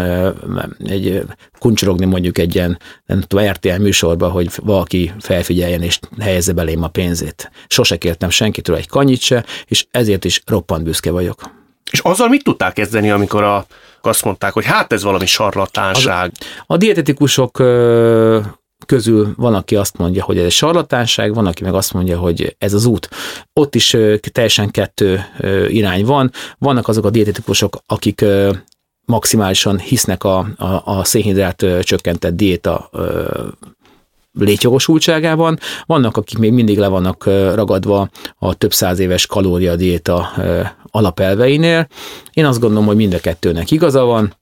egy 0.85 1.23
kuncsorogni 1.59 2.05
mondjuk 2.05 2.37
egy 2.37 2.55
ilyen 2.55 2.79
nem 3.05 3.21
tudom, 3.21 3.45
RTL 3.45 3.81
műsorba, 3.81 4.29
hogy 4.29 4.49
valaki 4.55 5.11
felfigyeljen 5.19 5.81
és 5.81 5.99
helyezze 6.19 6.53
belém 6.53 6.83
a 6.83 6.87
pénzét. 6.87 7.51
Sose 7.67 7.97
kértem 7.97 8.29
senkitől 8.29 8.75
egy 8.75 8.87
kanyit 8.87 9.21
se, 9.21 9.45
és 9.65 9.85
ezért 9.91 10.25
is 10.25 10.41
roppant 10.45 10.83
büszke 10.83 11.11
vagyok. 11.11 11.59
És 11.91 11.99
azzal 11.99 12.27
mit 12.27 12.43
tudtál 12.43 12.73
kezdeni, 12.73 13.09
amikor 13.09 13.43
a 13.43 13.65
azt 14.05 14.23
mondták, 14.23 14.53
hogy 14.53 14.65
hát 14.65 14.93
ez 14.93 15.03
valami 15.03 15.25
sarlatánság. 15.25 16.31
A, 16.39 16.63
a 16.73 16.77
dietetikusok 16.77 17.51
közül 18.85 19.33
van, 19.37 19.55
aki 19.55 19.75
azt 19.75 19.97
mondja, 19.97 20.23
hogy 20.23 20.37
ez 20.37 20.45
egy 20.45 20.51
sarlatánság, 20.51 21.33
van, 21.33 21.45
aki 21.45 21.63
meg 21.63 21.73
azt 21.73 21.93
mondja, 21.93 22.17
hogy 22.17 22.55
ez 22.57 22.73
az 22.73 22.85
út. 22.85 23.09
Ott 23.53 23.75
is 23.75 23.97
teljesen 24.31 24.71
kettő 24.71 25.25
irány 25.67 26.05
van. 26.05 26.31
Vannak 26.57 26.87
azok 26.87 27.05
a 27.05 27.09
dietetikusok, 27.09 27.77
akik 27.85 28.25
maximálisan 29.05 29.79
hisznek 29.79 30.23
a, 30.23 30.37
a, 30.57 30.81
a 30.85 31.03
szénhidrát 31.03 31.65
csökkentett 31.81 32.35
diéta 32.35 32.89
létjogosultságában. 34.39 35.59
Vannak, 35.85 36.17
akik 36.17 36.37
még 36.37 36.51
mindig 36.51 36.77
le 36.77 36.87
vannak 36.87 37.25
ragadva 37.53 38.09
a 38.37 38.53
több 38.53 38.73
száz 38.73 38.99
éves 38.99 39.25
kalóriadiéta 39.25 40.29
alapelveinél. 40.91 41.87
Én 42.33 42.45
azt 42.45 42.59
gondolom, 42.59 42.85
hogy 42.85 42.95
mind 42.95 43.13
a 43.13 43.19
kettőnek 43.19 43.71
igaza 43.71 44.03
van, 44.03 44.39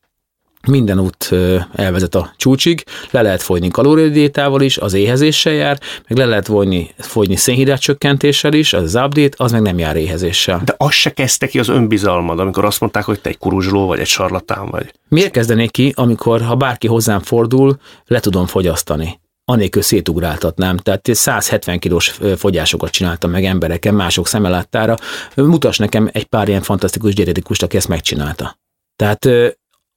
minden 0.68 1.00
út 1.00 1.32
elvezet 1.76 2.16
a 2.16 2.34
csúcsig, 2.38 2.84
le 3.12 3.22
lehet 3.22 3.42
fogyni 3.42 3.68
kalóriadiétával 3.68 4.62
is, 4.62 4.78
az 4.78 4.94
éhezéssel 4.94 5.54
jár, 5.54 5.80
meg 6.08 6.18
le 6.18 6.26
lehet 6.26 6.46
fogyni, 6.46 6.94
fogyni 6.98 7.36
szénhidrát 7.36 7.80
csökkentéssel 7.80 8.54
is, 8.54 8.74
az 8.74 8.96
update, 8.96 9.44
az 9.44 9.52
meg 9.52 9.62
nem 9.62 9.78
jár 9.78 9.96
éhezéssel. 9.96 10.62
De 10.66 10.74
az 10.78 10.92
se 10.92 11.14
kezdte 11.14 11.48
ki 11.48 11.60
az 11.60 11.68
önbizalmad, 11.68 12.40
amikor 12.40 12.66
azt 12.66 12.80
mondták, 12.80 13.04
hogy 13.04 13.22
te 13.22 13.30
egy 13.30 13.38
kuruzsló 13.38 13.86
vagy, 13.86 14.00
egy 14.00 14.08
sarlatán 14.08 14.70
vagy. 14.70 14.94
Miért 15.08 15.32
kezdenék 15.32 15.72
ki, 15.72 15.94
amikor 15.96 16.42
ha 16.42 16.56
bárki 16.56 16.88
hozzám 16.88 17.20
fordul, 17.20 17.78
le 18.06 18.20
tudom 18.20 18.46
fogyasztani? 18.46 19.20
Anélkül 19.50 19.82
szétugráltatnám. 19.82 20.78
Tehát 20.78 21.10
170 21.12 21.80
kilós 21.80 22.20
fogyásokat 22.38 22.92
csináltam 22.92 23.32
meg 23.32 23.46
embereken, 23.46 23.94
mások 23.94 24.28
szemelattára. 24.28 24.98
Mutas 25.36 25.78
nekem 25.78 26.10
egy 26.12 26.26
pár 26.26 26.48
ilyen 26.48 26.62
fantasztikus 26.62 27.14
dietetikust, 27.14 27.64
aki 27.64 27.78
ezt 27.78 27.88
megcsinálta. 27.88 28.58
Tehát 28.96 29.28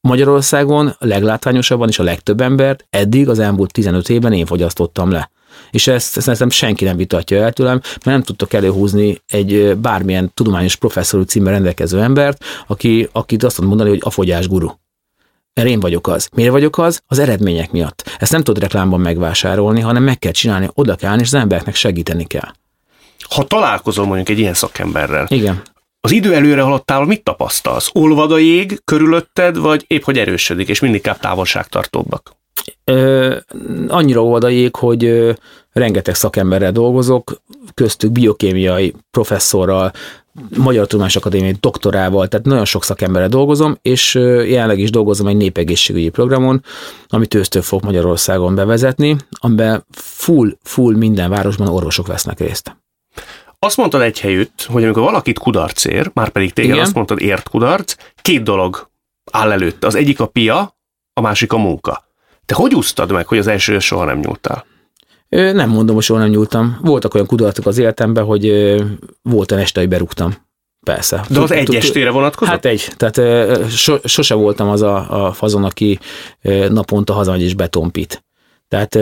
Magyarországon 0.01 0.95
leglátványosabban 0.99 1.89
és 1.89 1.99
a 1.99 2.03
legtöbb 2.03 2.41
embert 2.41 2.87
eddig 2.91 3.29
az 3.29 3.39
elmúlt 3.39 3.73
15 3.73 4.09
évben 4.09 4.33
én 4.33 4.47
fogyasztottam 4.47 5.11
le. 5.11 5.31
És 5.71 5.87
ezt, 5.87 6.21
szerintem 6.21 6.51
senki 6.51 6.85
nem 6.85 6.97
vitatja 6.97 7.43
el 7.43 7.53
tőlem, 7.53 7.81
mert 7.83 8.05
nem 8.05 8.23
tudtok 8.23 8.53
előhúzni 8.53 9.23
egy 9.29 9.77
bármilyen 9.77 10.31
tudományos 10.35 10.77
professzorú 10.77 11.23
címmel 11.23 11.53
rendelkező 11.53 12.01
embert, 12.01 12.45
aki, 12.67 13.09
akit 13.13 13.43
azt 13.43 13.57
tud 13.57 13.67
mondani, 13.67 13.89
hogy 13.89 14.01
a 14.03 14.11
fogyás 14.11 14.49
guru. 14.49 14.69
Mert 15.55 15.69
én 15.69 15.81
vagyok 15.81 16.09
az. 16.09 16.29
Miért 16.35 16.51
vagyok 16.51 16.79
az? 16.79 17.03
Az 17.07 17.19
eredmények 17.19 17.71
miatt. 17.71 18.17
Ezt 18.19 18.33
nem 18.33 18.43
tudod 18.43 18.63
reklámban 18.63 19.01
megvásárolni, 19.01 19.81
hanem 19.81 20.03
meg 20.03 20.19
kell 20.19 20.33
csinálni, 20.33 20.69
oda 20.75 20.95
kell 20.95 21.11
állni, 21.11 21.23
és 21.23 21.29
az 21.33 21.41
embereknek 21.41 21.75
segíteni 21.75 22.25
kell. 22.25 22.53
Ha 23.29 23.45
találkozol 23.45 24.07
mondjuk 24.07 24.29
egy 24.29 24.39
ilyen 24.39 24.55
szakemberrel, 24.55 25.27
Igen. 25.29 25.63
az 26.01 26.11
idő 26.11 26.35
előre 26.35 26.63
haladtával 26.63 27.07
mit 27.07 27.23
tapasztalsz? 27.23 27.91
Olvad 27.93 28.33
a 28.33 28.39
jég 28.39 28.81
körülötted, 28.85 29.57
vagy 29.57 29.85
épp 29.87 30.03
hogy 30.03 30.19
erősödik, 30.19 30.69
és 30.69 30.81
mindig 30.81 31.01
távolságtartóbbak? 31.01 32.33
Ö, 32.85 33.37
annyira 33.89 34.25
oldajék, 34.25 34.77
hogy 34.77 35.05
ö, 35.05 35.33
rengeteg 35.73 36.15
szakemberrel 36.15 36.73
dolgozok, 36.73 37.41
köztük 37.75 38.11
biokémiai 38.11 38.95
professzorral, 39.11 39.93
Magyar 40.57 40.87
Tudományos 40.87 41.17
Akadémiai 41.17 41.57
doktorával, 41.61 42.29
tehát 42.29 42.47
nagyon 42.47 42.65
sok 42.65 42.85
szakemberrel 42.85 43.29
dolgozom, 43.29 43.79
és 43.83 44.15
jelenleg 44.15 44.79
is 44.79 44.91
dolgozom 44.91 45.27
egy 45.27 45.37
népegészségügyi 45.37 46.09
programon, 46.09 46.65
amit 47.09 47.35
ősztől 47.35 47.63
fog 47.63 47.85
Magyarországon 47.85 48.55
bevezetni, 48.55 49.17
amiben 49.31 49.85
full, 49.91 50.57
full 50.63 50.97
minden 50.97 51.31
városban 51.31 51.69
orvosok 51.69 52.07
vesznek 52.07 52.39
részt. 52.41 52.77
Azt 53.59 53.77
mondtad 53.77 54.01
egy 54.01 54.21
helyütt, 54.21 54.67
hogy 54.69 54.85
amikor 54.85 55.03
valakit 55.03 55.39
kudarc 55.39 55.85
ér, 55.85 56.11
már 56.15 56.29
pedig 56.29 56.53
téged 56.53 56.71
Igen. 56.71 56.83
azt 56.83 56.95
mondtad 56.95 57.21
ért 57.21 57.49
kudarc, 57.49 57.95
két 58.23 58.43
dolog 58.43 58.91
áll 59.33 59.53
előtte. 59.53 59.87
Az 59.87 59.95
egyik 59.95 60.21
a 60.21 60.27
pia, 60.27 60.77
a 61.13 61.21
másik 61.21 61.53
a 61.53 61.57
munka. 61.57 62.05
Te 62.47 62.55
hogy 62.55 62.75
úsztad 62.75 63.13
meg, 63.13 63.27
hogy 63.27 63.39
az 63.39 63.47
első 63.47 63.79
soha 63.79 64.05
nem 64.05 64.19
nyúltál? 64.19 64.65
Nem 65.33 65.71
mondom, 65.71 65.95
hogy 65.95 66.05
soha 66.05 66.21
nem 66.21 66.29
nyúltam. 66.29 66.79
Voltak 66.83 67.15
olyan 67.15 67.27
kudarcok 67.27 67.67
az 67.67 67.79
életemben, 67.79 68.25
hogy 68.25 68.75
volt 69.23 69.51
olyan 69.51 69.65
este, 69.65 69.81
hogy 69.81 69.89
berúgtam. 69.89 70.35
Persze. 70.85 71.25
De 71.29 71.41
az 71.41 71.51
egy 71.51 71.75
estére 71.75 72.11
vonatkozott? 72.11 72.55
Hát 72.55 72.65
egy. 72.65 72.93
Tehát 72.97 73.21
so, 73.71 73.97
sose 74.05 74.35
voltam 74.35 74.69
az 74.69 74.83
a, 74.83 75.27
a 75.27 75.33
fazon, 75.33 75.65
aki 75.65 75.99
naponta 76.69 77.13
hazamegy 77.13 77.43
és 77.43 77.55
betonpít. 77.55 78.25
Tehát 78.69 78.99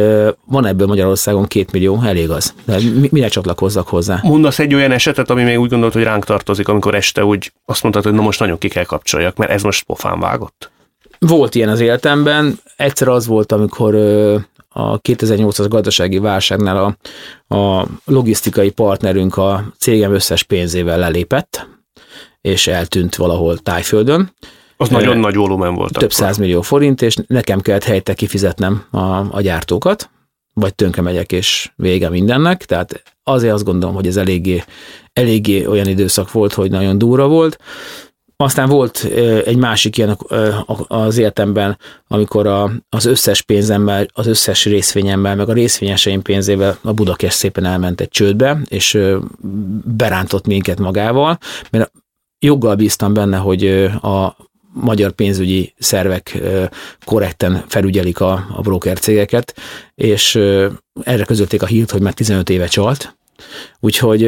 van 0.47 0.67
ebből 0.67 0.87
Magyarországon 0.87 1.47
két 1.47 1.73
millió, 1.73 2.03
elég 2.05 2.31
az. 2.31 2.55
De 2.65 2.79
mi- 3.01 3.09
mire 3.11 3.29
csatlakozzak 3.29 3.89
hozzá? 3.89 4.21
Mondasz 4.23 4.59
egy 4.59 4.75
olyan 4.75 4.93
esetet, 4.93 5.31
ami 5.31 5.43
még 5.43 5.59
úgy 5.59 5.71
gondolt, 5.71 5.93
hogy 5.93 6.03
ránk 6.03 6.25
tartozik, 6.25 6.69
amikor 6.69 6.95
este 6.95 7.25
úgy 7.25 7.53
azt 7.65 7.83
mondtad, 7.83 8.05
hogy 8.05 8.13
na 8.13 8.23
most 8.23 8.41
nagyon 8.41 8.59
ki 8.59 8.69
kell 8.69 8.85
kapcsoljak, 8.85 9.37
mert 9.37 9.51
ez 9.51 9.63
most 9.63 9.85
pofán 9.85 10.21
vágott. 10.21 10.71
Volt 11.19 11.55
ilyen 11.55 11.69
az 11.69 11.81
életemben. 11.81 12.59
Egyszer 12.77 13.09
az 13.09 13.27
volt, 13.27 13.53
amikor 13.53 13.95
a 14.81 15.01
2008-as 15.01 15.67
gazdasági 15.69 16.19
válságnál 16.19 16.97
a, 17.49 17.55
a 17.57 17.87
logisztikai 18.05 18.71
partnerünk 18.71 19.37
a 19.37 19.65
cégem 19.79 20.13
összes 20.13 20.43
pénzével 20.43 20.99
lelépett, 20.99 21.69
és 22.41 22.67
eltűnt 22.67 23.17
valahol 23.17 23.59
Tájföldön. 23.59 24.35
Az 24.77 24.89
nagyon 24.89 25.19
nagy 25.19 25.35
volumen 25.35 25.75
volt. 25.75 25.93
több 25.93 26.13
százmillió 26.13 26.61
forint, 26.61 27.03
és 27.03 27.17
nekem 27.27 27.61
kellett 27.61 27.85
helyette 27.85 28.15
kifizetnem 28.15 28.85
a, 28.91 29.37
a 29.37 29.41
gyártókat, 29.41 30.11
vagy 30.55 30.75
tönkre 30.75 31.03
megyek, 31.03 31.33
és 31.33 31.71
vége 31.77 32.09
mindennek. 32.09 32.65
Tehát 32.65 33.03
azért 33.23 33.53
azt 33.53 33.65
gondolom, 33.65 33.95
hogy 33.95 34.07
ez 34.07 34.17
eléggé, 34.17 34.65
eléggé 35.13 35.67
olyan 35.67 35.87
időszak 35.87 36.33
volt, 36.33 36.53
hogy 36.53 36.71
nagyon 36.71 36.99
durva 36.99 37.29
volt. 37.29 37.59
Aztán 38.41 38.69
volt 38.69 39.05
egy 39.45 39.57
másik 39.57 39.97
ilyen 39.97 40.19
az 40.87 41.19
életemben, 41.19 41.79
amikor 42.09 42.47
az 42.89 43.05
összes 43.05 43.43
pénzemmel, 43.43 44.07
az 44.13 44.27
összes 44.27 44.65
részvényemmel, 44.65 45.37
meg 45.37 45.49
a 45.49 45.53
részvényeseim 45.53 46.23
pénzével 46.23 46.79
a 46.83 46.93
Budakest 46.93 47.37
szépen 47.37 47.65
elment 47.65 48.01
egy 48.01 48.09
csődbe, 48.09 48.61
és 48.69 48.99
berántott 49.85 50.47
minket 50.47 50.79
magával, 50.79 51.39
mert 51.71 51.93
joggal 52.39 52.75
bíztam 52.75 53.15
benne, 53.15 53.37
hogy 53.37 53.67
a 54.03 54.37
magyar 54.73 55.11
pénzügyi 55.11 55.75
szervek 55.79 56.39
korrekten 57.05 57.65
felügyelik 57.69 58.21
a, 58.21 58.47
a 58.53 58.61
broker 58.61 58.99
cégeket, 58.99 59.55
és 59.95 60.35
erre 61.03 61.25
közölték 61.25 61.63
a 61.63 61.67
hírt, 61.67 61.91
hogy 61.91 62.03
már 62.03 62.15
15 62.15 62.51
éve 62.51 62.67
csalt, 62.67 63.17
úgyhogy 63.81 64.23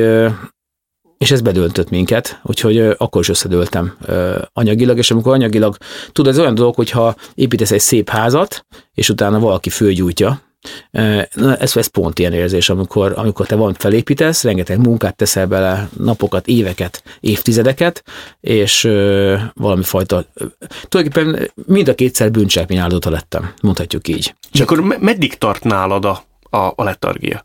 és 1.22 1.30
ez 1.30 1.40
bedöntött 1.40 1.90
minket, 1.90 2.40
úgyhogy 2.42 2.78
akkor 2.78 3.20
is 3.20 3.28
összedőltem 3.28 3.96
anyagilag, 4.52 4.98
és 4.98 5.10
amikor 5.10 5.32
anyagilag, 5.32 5.76
tudod, 6.12 6.32
ez 6.32 6.38
olyan 6.38 6.54
dolog, 6.54 6.74
hogyha 6.74 7.14
építesz 7.34 7.70
egy 7.70 7.80
szép 7.80 8.08
házat, 8.08 8.66
és 8.94 9.08
utána 9.08 9.38
valaki 9.38 9.70
fölgyújtja, 9.70 10.40
na, 11.32 11.56
ez, 11.56 11.76
ez 11.76 11.86
pont 11.86 12.18
ilyen 12.18 12.32
érzés, 12.32 12.68
amikor, 12.68 13.12
amikor 13.16 13.46
te 13.46 13.54
van 13.54 13.74
felépítesz, 13.74 14.42
rengeteg 14.42 14.78
munkát 14.78 15.16
teszel 15.16 15.46
bele, 15.46 15.88
napokat, 15.98 16.46
éveket, 16.46 17.02
évtizedeket, 17.20 18.02
és 18.40 18.84
ö, 18.84 19.36
valami 19.54 19.82
fajta, 19.82 20.24
ö, 20.34 20.44
tulajdonképpen 20.88 21.50
mind 21.66 21.88
a 21.88 21.94
kétszer 21.94 22.30
bűncselekmény 22.30 22.78
áldozata 22.78 23.10
lettem, 23.10 23.52
mondhatjuk 23.62 24.08
így. 24.08 24.34
És 24.52 24.60
akkor 24.60 24.80
me- 24.80 25.00
meddig 25.00 25.34
tart 25.34 25.64
nálad 25.64 26.04
a, 26.04 26.24
a, 26.50 26.72
a 26.76 26.84
letargia? 26.84 27.44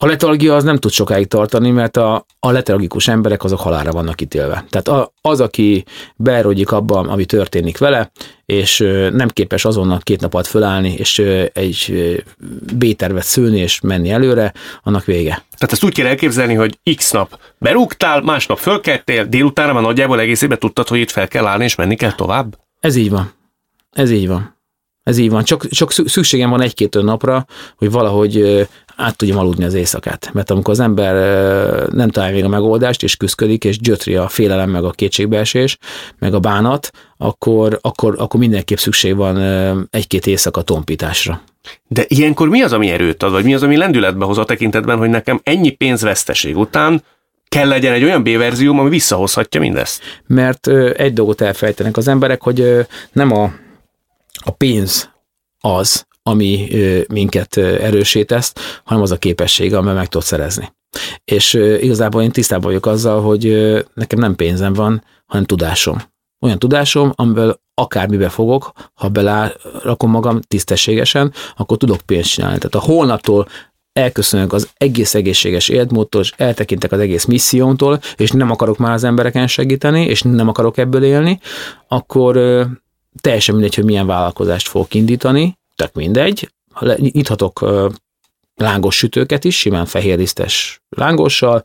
A 0.00 0.06
letargia 0.06 0.54
az 0.54 0.64
nem 0.64 0.76
tud 0.76 0.90
sokáig 0.90 1.26
tartani, 1.26 1.70
mert 1.70 1.96
a, 1.96 2.26
a 2.40 2.50
letargikus 2.50 3.08
emberek 3.08 3.44
azok 3.44 3.60
halálra 3.60 3.90
vannak 3.90 4.20
ítélve. 4.20 4.64
Tehát 4.70 4.88
a, 4.88 5.12
az, 5.20 5.40
aki 5.40 5.84
beerodjik 6.16 6.72
abban, 6.72 7.08
ami 7.08 7.24
történik 7.24 7.78
vele, 7.78 8.10
és 8.44 8.78
nem 9.12 9.28
képes 9.28 9.64
azonnal 9.64 9.98
két 10.02 10.20
nap 10.20 10.34
alatt 10.34 10.46
fölállni, 10.46 10.92
és 10.92 11.18
egy 11.52 11.92
B-tervet 12.74 13.24
szülni, 13.24 13.58
és 13.58 13.80
menni 13.80 14.10
előre, 14.10 14.52
annak 14.82 15.04
vége. 15.04 15.30
Tehát 15.30 15.72
ezt 15.72 15.84
úgy 15.84 15.94
kell 15.94 16.06
elképzelni, 16.06 16.54
hogy 16.54 16.78
x 16.96 17.10
nap 17.10 17.38
berúgtál, 17.58 18.20
másnap 18.20 18.58
fölkeltél, 18.58 19.24
délutánra 19.24 19.72
már 19.72 19.82
nagyjából 19.82 20.20
egész 20.20 20.42
évben 20.42 20.58
tudtad, 20.58 20.88
hogy 20.88 20.98
itt 20.98 21.10
fel 21.10 21.28
kell 21.28 21.46
állni, 21.46 21.64
és 21.64 21.74
menni 21.74 21.94
kell 21.94 22.12
tovább? 22.14 22.58
Ez 22.80 22.96
így 22.96 23.10
van. 23.10 23.32
Ez 23.92 24.10
így 24.10 24.28
van. 24.28 24.56
Ez 25.02 25.18
így 25.18 25.30
van. 25.30 25.44
Csak, 25.44 25.68
csak 25.68 25.92
szü- 25.92 26.08
szükségem 26.08 26.50
van 26.50 26.60
egy-két 26.60 27.02
napra, 27.02 27.46
hogy 27.76 27.90
valahogy 27.90 28.66
át 28.98 29.16
tudjam 29.16 29.38
aludni 29.38 29.64
az 29.64 29.74
éjszakát. 29.74 30.30
Mert 30.32 30.50
amikor 30.50 30.72
az 30.72 30.80
ember 30.80 31.14
nem 31.90 32.10
találja 32.10 32.34
még 32.34 32.44
a 32.44 32.48
megoldást, 32.48 33.02
és 33.02 33.16
küzdik, 33.16 33.64
és 33.64 33.78
gyötri 33.78 34.14
a 34.14 34.28
félelem, 34.28 34.70
meg 34.70 34.84
a 34.84 34.90
kétségbeesés, 34.90 35.78
meg 36.18 36.34
a 36.34 36.38
bánat, 36.38 36.90
akkor, 37.16 37.78
akkor, 37.82 38.14
akkor 38.18 38.40
mindenképp 38.40 38.76
szükség 38.76 39.16
van 39.16 39.38
egy-két 39.90 40.26
éjszaka 40.26 40.62
tompításra. 40.62 41.40
De 41.86 42.04
ilyenkor 42.08 42.48
mi 42.48 42.62
az, 42.62 42.72
ami 42.72 42.90
erőt 42.90 43.22
ad, 43.22 43.32
vagy 43.32 43.44
mi 43.44 43.54
az, 43.54 43.62
ami 43.62 43.76
lendületbe 43.76 44.24
hoz 44.24 44.38
a 44.38 44.44
tekintetben, 44.44 44.98
hogy 44.98 45.08
nekem 45.08 45.40
ennyi 45.42 45.70
pénzveszteség 45.70 46.56
után 46.56 47.02
kell 47.48 47.68
legyen 47.68 47.92
egy 47.92 48.04
olyan 48.04 48.22
B-verzióm, 48.22 48.78
ami 48.78 48.88
visszahozhatja 48.88 49.60
mindezt? 49.60 50.02
Mert 50.26 50.66
egy 50.96 51.12
dolgot 51.12 51.40
elfejtenek 51.40 51.96
az 51.96 52.08
emberek, 52.08 52.42
hogy 52.42 52.86
nem 53.12 53.32
a, 53.32 53.52
a 54.44 54.50
pénz 54.50 55.10
az, 55.60 56.06
ami 56.28 56.68
minket 57.08 57.56
erősítesz, 57.56 58.52
hanem 58.84 59.02
az 59.02 59.10
a 59.10 59.16
képesség, 59.16 59.74
amivel 59.74 59.94
meg 59.94 60.08
tudod 60.08 60.26
szerezni. 60.26 60.72
És 61.24 61.54
igazából 61.80 62.22
én 62.22 62.30
tisztában 62.30 62.66
vagyok 62.66 62.86
azzal, 62.86 63.22
hogy 63.22 63.44
nekem 63.94 64.18
nem 64.18 64.34
pénzem 64.34 64.72
van, 64.72 65.04
hanem 65.26 65.44
tudásom. 65.44 66.02
Olyan 66.40 66.58
tudásom, 66.58 67.12
amiből 67.14 67.60
akármibe 67.74 68.28
fogok, 68.28 68.72
ha 68.94 69.08
belárakom 69.08 70.10
magam 70.10 70.40
tisztességesen, 70.40 71.32
akkor 71.56 71.76
tudok 71.76 72.00
pénzt 72.00 72.30
csinálni. 72.30 72.58
Tehát 72.58 72.74
a 72.86 72.92
holnaptól 72.92 73.48
elköszönök 73.92 74.52
az 74.52 74.68
egész 74.76 75.14
egészséges 75.14 75.68
életmódtól, 75.68 76.20
és 76.20 76.32
eltekintek 76.36 76.92
az 76.92 76.98
egész 76.98 77.24
missziómtól, 77.24 78.00
és 78.16 78.30
nem 78.30 78.50
akarok 78.50 78.78
már 78.78 78.92
az 78.92 79.04
embereken 79.04 79.46
segíteni, 79.46 80.04
és 80.04 80.22
nem 80.22 80.48
akarok 80.48 80.78
ebből 80.78 81.02
élni, 81.02 81.40
akkor 81.88 82.38
teljesen 83.20 83.54
mindegy, 83.54 83.74
hogy 83.74 83.84
milyen 83.84 84.06
vállalkozást 84.06 84.68
fogok 84.68 84.94
indítani, 84.94 85.58
tök 85.78 85.92
mindegy, 85.92 86.50
nyithatok 86.96 87.64
lángos 88.58 88.96
sütőket 88.96 89.44
is, 89.44 89.58
simán 89.58 89.86
fehérlisztes 89.86 90.82
lángossal, 90.88 91.62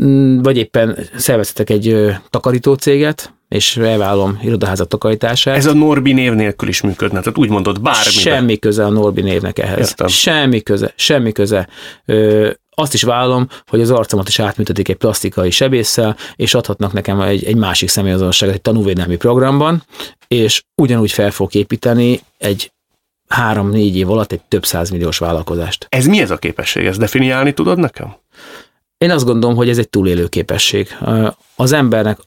mm, 0.00 0.38
vagy 0.38 0.56
éppen 0.56 0.98
szerveztetek 1.16 1.70
egy 1.70 1.88
ö, 1.88 2.10
takarítócéget, 2.30 3.32
és 3.48 3.76
elvállom 3.76 4.38
irodaházat 4.42 4.88
takarítását. 4.88 5.56
Ez 5.56 5.66
a 5.66 5.72
Norbi 5.72 6.12
név 6.12 6.32
nélkül 6.32 6.68
is 6.68 6.80
működne, 6.80 7.20
tehát 7.20 7.38
úgy 7.38 7.48
mondod, 7.48 7.80
bármibe. 7.80 8.10
Semmi 8.10 8.58
köze 8.58 8.84
a 8.84 8.88
Norbi 8.88 9.20
névnek 9.20 9.58
ehhez. 9.58 9.78
Értem. 9.78 10.06
Semmi 10.06 10.60
köze, 10.60 10.92
semmi 10.96 11.32
köze. 11.32 11.68
Ö, 12.04 12.50
azt 12.74 12.94
is 12.94 13.02
vállalom, 13.02 13.48
hogy 13.66 13.80
az 13.80 13.90
arcomat 13.90 14.28
is 14.28 14.38
átműtetik 14.38 14.88
egy 14.88 14.96
plastikai 14.96 15.50
sebésszel, 15.50 16.16
és 16.36 16.54
adhatnak 16.54 16.92
nekem 16.92 17.20
egy, 17.20 17.44
egy 17.44 17.56
másik 17.56 17.88
személyazonosságot 17.88 18.54
egy 18.54 18.60
tanúvédelmi 18.60 19.16
programban, 19.16 19.82
és 20.28 20.62
ugyanúgy 20.82 21.12
fel 21.12 21.30
fogok 21.30 21.54
építeni 21.54 22.20
egy 22.38 22.72
három-négy 23.34 23.96
év 23.96 24.10
alatt 24.10 24.32
egy 24.32 24.42
több 24.48 24.66
százmilliós 24.66 25.18
vállalkozást. 25.18 25.86
Ez 25.88 26.06
mi 26.06 26.20
ez 26.20 26.30
a 26.30 26.36
képesség? 26.36 26.86
Ezt 26.86 26.98
definiálni 26.98 27.52
tudod 27.52 27.78
nekem? 27.78 28.14
Én 28.98 29.10
azt 29.10 29.24
gondolom, 29.24 29.56
hogy 29.56 29.68
ez 29.68 29.78
egy 29.78 29.88
túlélő 29.88 30.26
képesség. 30.26 30.88
Az 31.56 31.72
embernek 31.72 32.18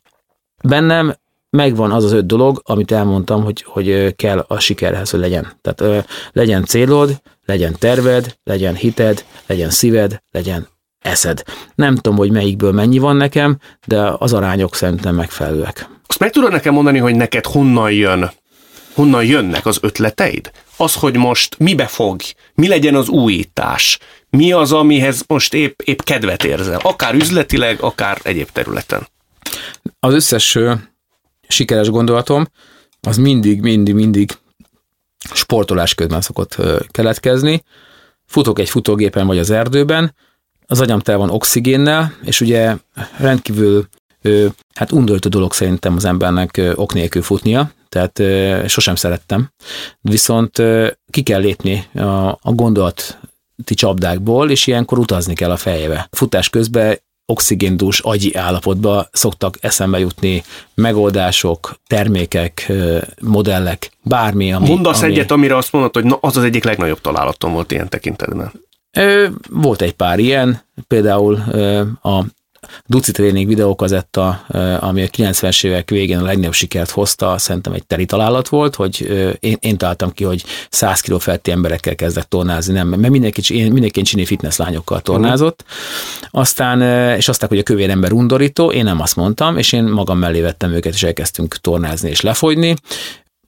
bennem 0.64 1.16
megvan 1.50 1.92
az 1.92 2.04
az 2.04 2.12
öt 2.12 2.26
dolog, 2.26 2.62
amit 2.66 2.92
elmondtam, 2.92 3.44
hogy, 3.44 3.64
hogy 3.68 4.16
kell 4.16 4.46
a 4.48 4.60
sikerhez, 4.60 5.10
hogy 5.10 5.20
legyen. 5.20 5.52
Tehát 5.62 6.06
legyen 6.32 6.66
célod, 6.66 7.22
legyen 7.46 7.76
terved, 7.80 8.38
legyen 8.44 8.76
hited, 8.76 9.26
legyen 9.46 9.70
szíved, 9.70 10.24
legyen 10.32 10.68
eszed. 11.00 11.44
Nem 11.76 11.96
tudom, 11.96 12.18
hogy 12.18 12.32
melyikből 12.32 12.72
mennyi 12.72 12.98
van 12.98 13.16
nekem, 13.16 13.58
de 13.88 14.14
az 14.18 14.34
arányok 14.34 14.76
szerintem 14.76 15.16
megfelelőek. 15.16 15.90
Azt 16.08 16.20
meg 16.20 16.32
tudod 16.32 16.52
nekem 16.52 16.74
mondani, 16.74 16.98
hogy 16.98 17.16
neked 17.16 17.46
honnan 17.46 17.92
jön, 17.92 18.32
honnan 18.94 19.26
jönnek 19.26 19.66
az 19.66 19.78
ötleteid? 19.82 20.52
Az, 20.78 20.94
hogy 20.94 21.16
most 21.16 21.58
mibe 21.60 21.86
fog, 21.86 22.22
mi 22.56 22.68
legyen 22.68 22.96
az 22.96 23.08
újítás, 23.08 24.00
Mi 24.38 24.52
az, 24.52 24.72
amihez 24.72 25.24
most 25.28 25.54
épp, 25.54 25.80
épp 25.84 26.00
kedvet 26.00 26.44
érzel? 26.44 26.80
Akár 26.84 27.14
üzletileg, 27.14 27.82
akár 27.82 28.20
egyéb 28.24 28.50
területen. 28.52 29.08
Az 30.00 30.14
összes 30.14 30.58
sikeres 31.48 31.90
gondolatom, 31.90 32.48
az 33.02 33.18
mindig, 33.18 33.62
mindig, 33.62 33.94
mindig 33.94 34.32
sportolás 35.34 35.96
közben 35.96 36.22
szokott 36.22 36.58
keletkezni. 36.92 37.64
Futok 38.26 38.60
egy 38.60 38.70
futógépen 38.70 39.28
vagy 39.28 39.38
az 39.38 39.50
erdőben, 39.50 40.16
az 40.66 40.82
agyam 40.82 41.00
tele 41.00 41.18
van 41.18 41.30
oxigénnel, 41.30 42.14
és 42.24 42.42
ugye 42.42 42.76
rendkívül 43.18 43.88
hát 44.74 44.92
undorító 44.92 45.30
dolog 45.30 45.54
szerintem 45.54 45.96
az 45.96 46.06
embernek 46.06 46.62
ok 46.76 46.94
nélkül 46.94 47.22
futnia, 47.22 47.72
tehát 47.94 48.22
sosem 48.70 48.96
szerettem. 48.96 49.50
Viszont 50.02 50.62
ki 51.10 51.24
kell 51.24 51.40
lépni 51.40 51.88
a, 51.94 52.28
a 52.28 52.52
gondolati 52.52 53.74
csapdákból, 53.74 54.50
és 54.50 54.68
ilyenkor 54.68 55.00
utazni 55.00 55.34
kell 55.34 55.52
a 55.52 55.58
fejébe. 55.58 56.08
Futás 56.12 56.50
közben 56.50 56.98
oxigéndús 57.26 58.00
agyi 58.00 58.36
állapotba 58.36 59.08
szoktak 59.12 59.58
eszembe 59.62 60.00
jutni 60.00 60.44
megoldások, 60.74 61.80
termékek, 61.88 62.72
modellek, 63.22 63.92
bármi, 64.02 64.54
ami... 64.54 64.68
Mondasz 64.68 65.02
ami... 65.02 65.12
egyet, 65.12 65.32
amire 65.32 65.58
azt 65.58 65.72
mondod, 65.72 65.94
hogy 65.94 66.04
na, 66.04 66.18
az 66.22 66.38
az 66.38 66.44
egyik 66.44 66.64
legnagyobb 66.64 67.02
találatom 67.02 67.54
volt 67.54 67.72
ilyen 67.72 67.90
tekintetben. 67.90 68.52
Volt 69.50 69.82
egy 69.82 69.94
pár 69.94 70.20
ilyen, 70.20 70.62
például 70.88 71.36
a 72.02 72.24
Duci 72.86 73.12
Tréning 73.12 73.48
videókazetta, 73.48 74.30
ami 74.80 75.02
a 75.02 75.08
90-es 75.08 75.66
évek 75.66 75.90
végén 75.90 76.20
a 76.20 76.24
legnagyobb 76.24 76.54
sikert 76.54 76.90
hozta, 76.90 77.38
szerintem 77.38 77.74
egy 77.74 77.86
teri 77.86 78.06
találat 78.06 78.48
volt, 78.48 78.76
hogy 78.76 79.02
én, 79.40 79.58
én 79.60 79.78
találtam 79.78 80.12
ki, 80.12 80.24
hogy 80.24 80.44
100 80.70 81.00
kg 81.00 81.22
feletti 81.22 81.52
emberekkel 81.52 81.96
kezdett 81.96 82.30
tornázni, 82.30 82.74
nem, 82.74 82.88
mert 82.88 83.12
mindenki, 83.12 83.56
én, 83.56 83.72
mindenki 83.72 84.02
csini 84.02 84.26
fitness 84.26 84.58
lányokkal 84.58 85.02
tornázott. 85.02 85.66
Aztán, 86.32 86.82
és 87.18 87.28
aztán, 87.28 87.50
hogy 87.50 87.60
a 87.60 87.64
kövér 87.64 87.90
ember 87.90 88.12
undorító, 88.12 88.72
én 88.72 88.84
nem 88.84 89.02
azt 89.02 89.16
mondtam, 89.16 89.58
és 89.58 89.72
én 89.72 89.84
magam 89.84 90.18
mellé 90.18 90.42
vettem 90.42 90.72
őket, 90.72 90.94
és 90.94 91.04
elkezdtünk 91.04 91.56
tornázni 91.56 92.10
és 92.10 92.22
lefogyni. 92.22 92.76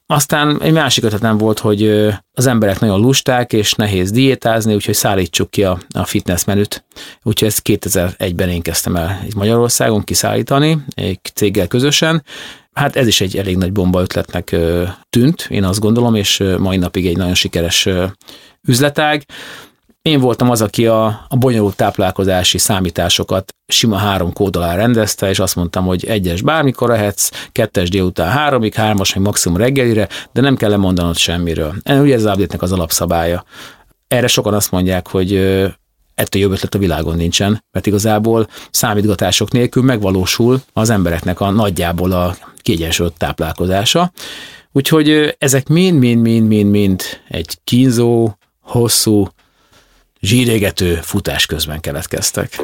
Aztán 0.07 0.61
egy 0.61 0.73
másik 0.73 1.03
ötletem 1.03 1.37
volt, 1.37 1.59
hogy 1.59 2.09
az 2.33 2.45
emberek 2.45 2.79
nagyon 2.79 2.99
lusták, 2.99 3.53
és 3.53 3.73
nehéz 3.73 4.11
diétázni, 4.11 4.73
úgyhogy 4.73 4.93
szállítsuk 4.93 5.51
ki 5.51 5.63
a, 5.63 5.77
a 5.89 6.05
fitness 6.05 6.43
menüt. 6.43 6.85
Úgyhogy 7.23 7.47
ezt 7.47 7.61
2001-ben 7.63 8.49
én 8.49 8.61
kezdtem 8.61 8.95
el 8.95 9.21
itt 9.25 9.35
Magyarországon 9.35 10.03
kiszállítani, 10.03 10.77
egy 10.95 11.19
céggel 11.33 11.67
közösen. 11.67 12.23
Hát 12.73 12.95
ez 12.95 13.07
is 13.07 13.21
egy 13.21 13.37
elég 13.37 13.57
nagy 13.57 13.71
bomba 13.71 14.01
ötletnek 14.01 14.55
tűnt, 15.09 15.47
én 15.49 15.63
azt 15.63 15.79
gondolom, 15.79 16.15
és 16.15 16.43
mai 16.57 16.77
napig 16.77 17.07
egy 17.07 17.17
nagyon 17.17 17.35
sikeres 17.35 17.87
üzletág. 18.67 19.25
Én 20.09 20.19
voltam 20.19 20.49
az, 20.49 20.61
aki 20.61 20.87
a, 20.87 21.05
a 21.27 21.35
bonyolult 21.35 21.75
táplálkozási 21.75 22.57
számításokat 22.57 23.55
sima 23.67 23.95
három 23.95 24.33
kód 24.33 24.55
alá 24.55 24.75
rendezte, 24.75 25.29
és 25.29 25.39
azt 25.39 25.55
mondtam, 25.55 25.85
hogy 25.85 26.05
egyes 26.05 26.41
bármikor 26.41 26.89
lehetsz, 26.89 27.29
kettes 27.51 27.89
délután 27.89 28.29
háromig, 28.29 28.73
hármas, 28.73 29.13
vagy 29.13 29.23
maximum 29.23 29.57
reggelire, 29.57 30.07
de 30.31 30.41
nem 30.41 30.55
kell 30.55 30.69
lemondanod 30.69 31.17
semmiről. 31.17 31.73
Ugye 31.89 32.13
ez 32.13 32.23
az 32.23 32.31
update 32.31 32.57
az 32.59 32.71
alapszabálya. 32.71 33.45
Erre 34.07 34.27
sokan 34.27 34.53
azt 34.53 34.71
mondják, 34.71 35.07
hogy 35.07 35.33
ettől 36.15 36.41
jobb 36.41 36.51
ötlet 36.51 36.75
a 36.75 36.79
világon 36.79 37.15
nincsen, 37.15 37.63
mert 37.71 37.85
igazából 37.85 38.47
számítgatások 38.71 39.51
nélkül 39.51 39.83
megvalósul 39.83 40.61
az 40.73 40.89
embereknek 40.89 41.39
a 41.39 41.49
nagyjából 41.49 42.11
a 42.11 42.35
kiegyensúlyozott 42.57 43.19
táplálkozása. 43.19 44.11
Úgyhogy 44.71 45.35
ezek 45.37 45.67
mind-mind-mind-mind-mind 45.67 47.01
egy 47.27 47.57
kínzó, 47.63 48.29
hosszú, 48.61 49.27
zsírégető 50.25 50.99
futás 51.01 51.45
közben 51.45 51.79
keletkeztek. 51.79 52.59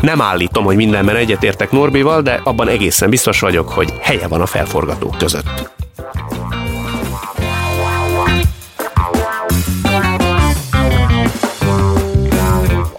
Nem 0.00 0.20
állítom, 0.20 0.64
hogy 0.64 0.76
mindenben 0.76 1.16
egyetértek 1.16 1.70
Norbival, 1.70 2.22
de 2.22 2.40
abban 2.44 2.68
egészen 2.68 3.10
biztos 3.10 3.40
vagyok, 3.40 3.68
hogy 3.68 3.92
helye 4.00 4.28
van 4.28 4.40
a 4.40 4.46
felforgatók 4.46 5.18
között. 5.18 5.79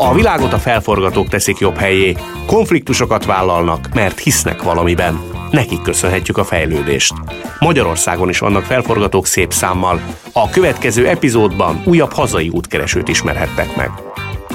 A 0.03 0.13
világot 0.13 0.53
a 0.53 0.57
felforgatók 0.57 1.27
teszik 1.27 1.57
jobb 1.57 1.77
helyé, 1.77 2.15
konfliktusokat 2.45 3.25
vállalnak, 3.25 3.89
mert 3.93 4.19
hisznek 4.19 4.63
valamiben. 4.63 5.21
Nekik 5.51 5.81
köszönhetjük 5.81 6.37
a 6.37 6.43
fejlődést. 6.43 7.13
Magyarországon 7.59 8.29
is 8.29 8.39
vannak 8.39 8.63
felforgatók 8.63 9.25
szép 9.25 9.53
számmal. 9.53 10.01
A 10.33 10.49
következő 10.49 11.07
epizódban 11.07 11.81
újabb 11.85 12.11
hazai 12.11 12.49
útkeresőt 12.49 13.07
ismerhettek 13.07 13.75
meg. 13.75 14.10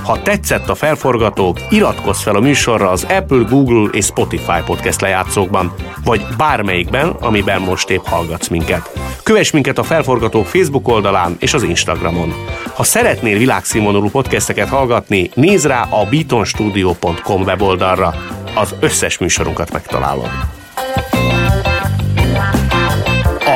Ha 0.07 0.23
tetszett 0.23 0.69
a 0.69 0.75
felforgatók, 0.75 1.59
iratkozz 1.71 2.23
fel 2.23 2.35
a 2.35 2.41
műsorra 2.41 2.91
az 2.91 3.05
Apple, 3.05 3.45
Google 3.49 3.91
és 3.93 4.05
Spotify 4.05 4.63
podcast 4.65 5.01
lejátszókban, 5.01 5.75
vagy 6.05 6.27
bármelyikben, 6.37 7.09
amiben 7.09 7.61
most 7.61 7.91
épp 7.91 8.05
hallgatsz 8.05 8.49
minket. 8.49 8.91
Kövess 9.23 9.51
minket 9.51 9.79
a 9.79 9.83
Felforgatók 9.83 10.47
Facebook 10.47 10.89
oldalán 10.89 11.37
és 11.39 11.55
az 11.55 11.63
Instagramon. 11.63 12.35
Ha 12.75 12.85
szeretnél 12.85 13.39
világszínvonalú 13.39 14.11
podcasteket 14.11 14.69
hallgatni, 14.69 15.31
nézz 15.35 15.67
rá 15.67 15.83
a 15.83 16.05
beatonstudio.com 16.11 17.43
weboldalra. 17.43 18.15
Az 18.55 18.75
összes 18.81 19.19
műsorunkat 19.19 19.73
megtalálod. 19.73 20.31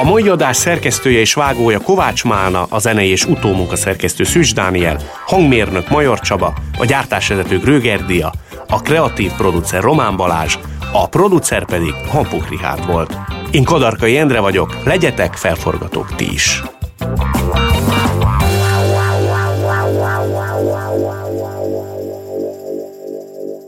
A 0.01 0.05
mai 0.05 0.29
adás 0.29 0.57
szerkesztője 0.57 1.19
és 1.19 1.35
vágója 1.35 1.81
Kovács 1.81 2.25
Málna, 2.25 2.67
a 2.69 2.79
zenei 2.79 3.09
és 3.09 3.25
utómunka 3.25 3.77
szerkesztő 3.77 4.25
Szűcs 4.25 4.55
Dániel, 4.55 5.01
hangmérnök 5.27 5.89
Major 5.89 6.21
Csaba, 6.21 6.55
a 6.79 6.85
gyártásvezető 6.85 7.59
Gröger 7.59 8.05
Dia, 8.05 8.33
a 8.69 8.81
kreatív 8.81 9.33
producer 9.33 9.83
Román 9.83 10.17
Balázs, 10.17 10.59
a 10.93 11.09
producer 11.09 11.65
pedig 11.65 11.95
Hampuk 12.09 12.49
Richard 12.49 12.87
volt. 12.87 13.17
Én 13.51 13.65
Kadarkai 13.65 14.17
Endre 14.17 14.41
vagyok, 14.41 14.85
legyetek 14.85 15.35
felforgatók 15.35 16.15
ti 16.15 16.33
is. 16.33 16.63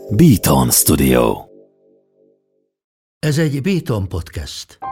Beaton 0.09 0.69
Studio 0.71 1.37
Ez 3.19 3.37
egy 3.37 3.61
Beaton 3.61 4.07
podcast. 4.07 4.82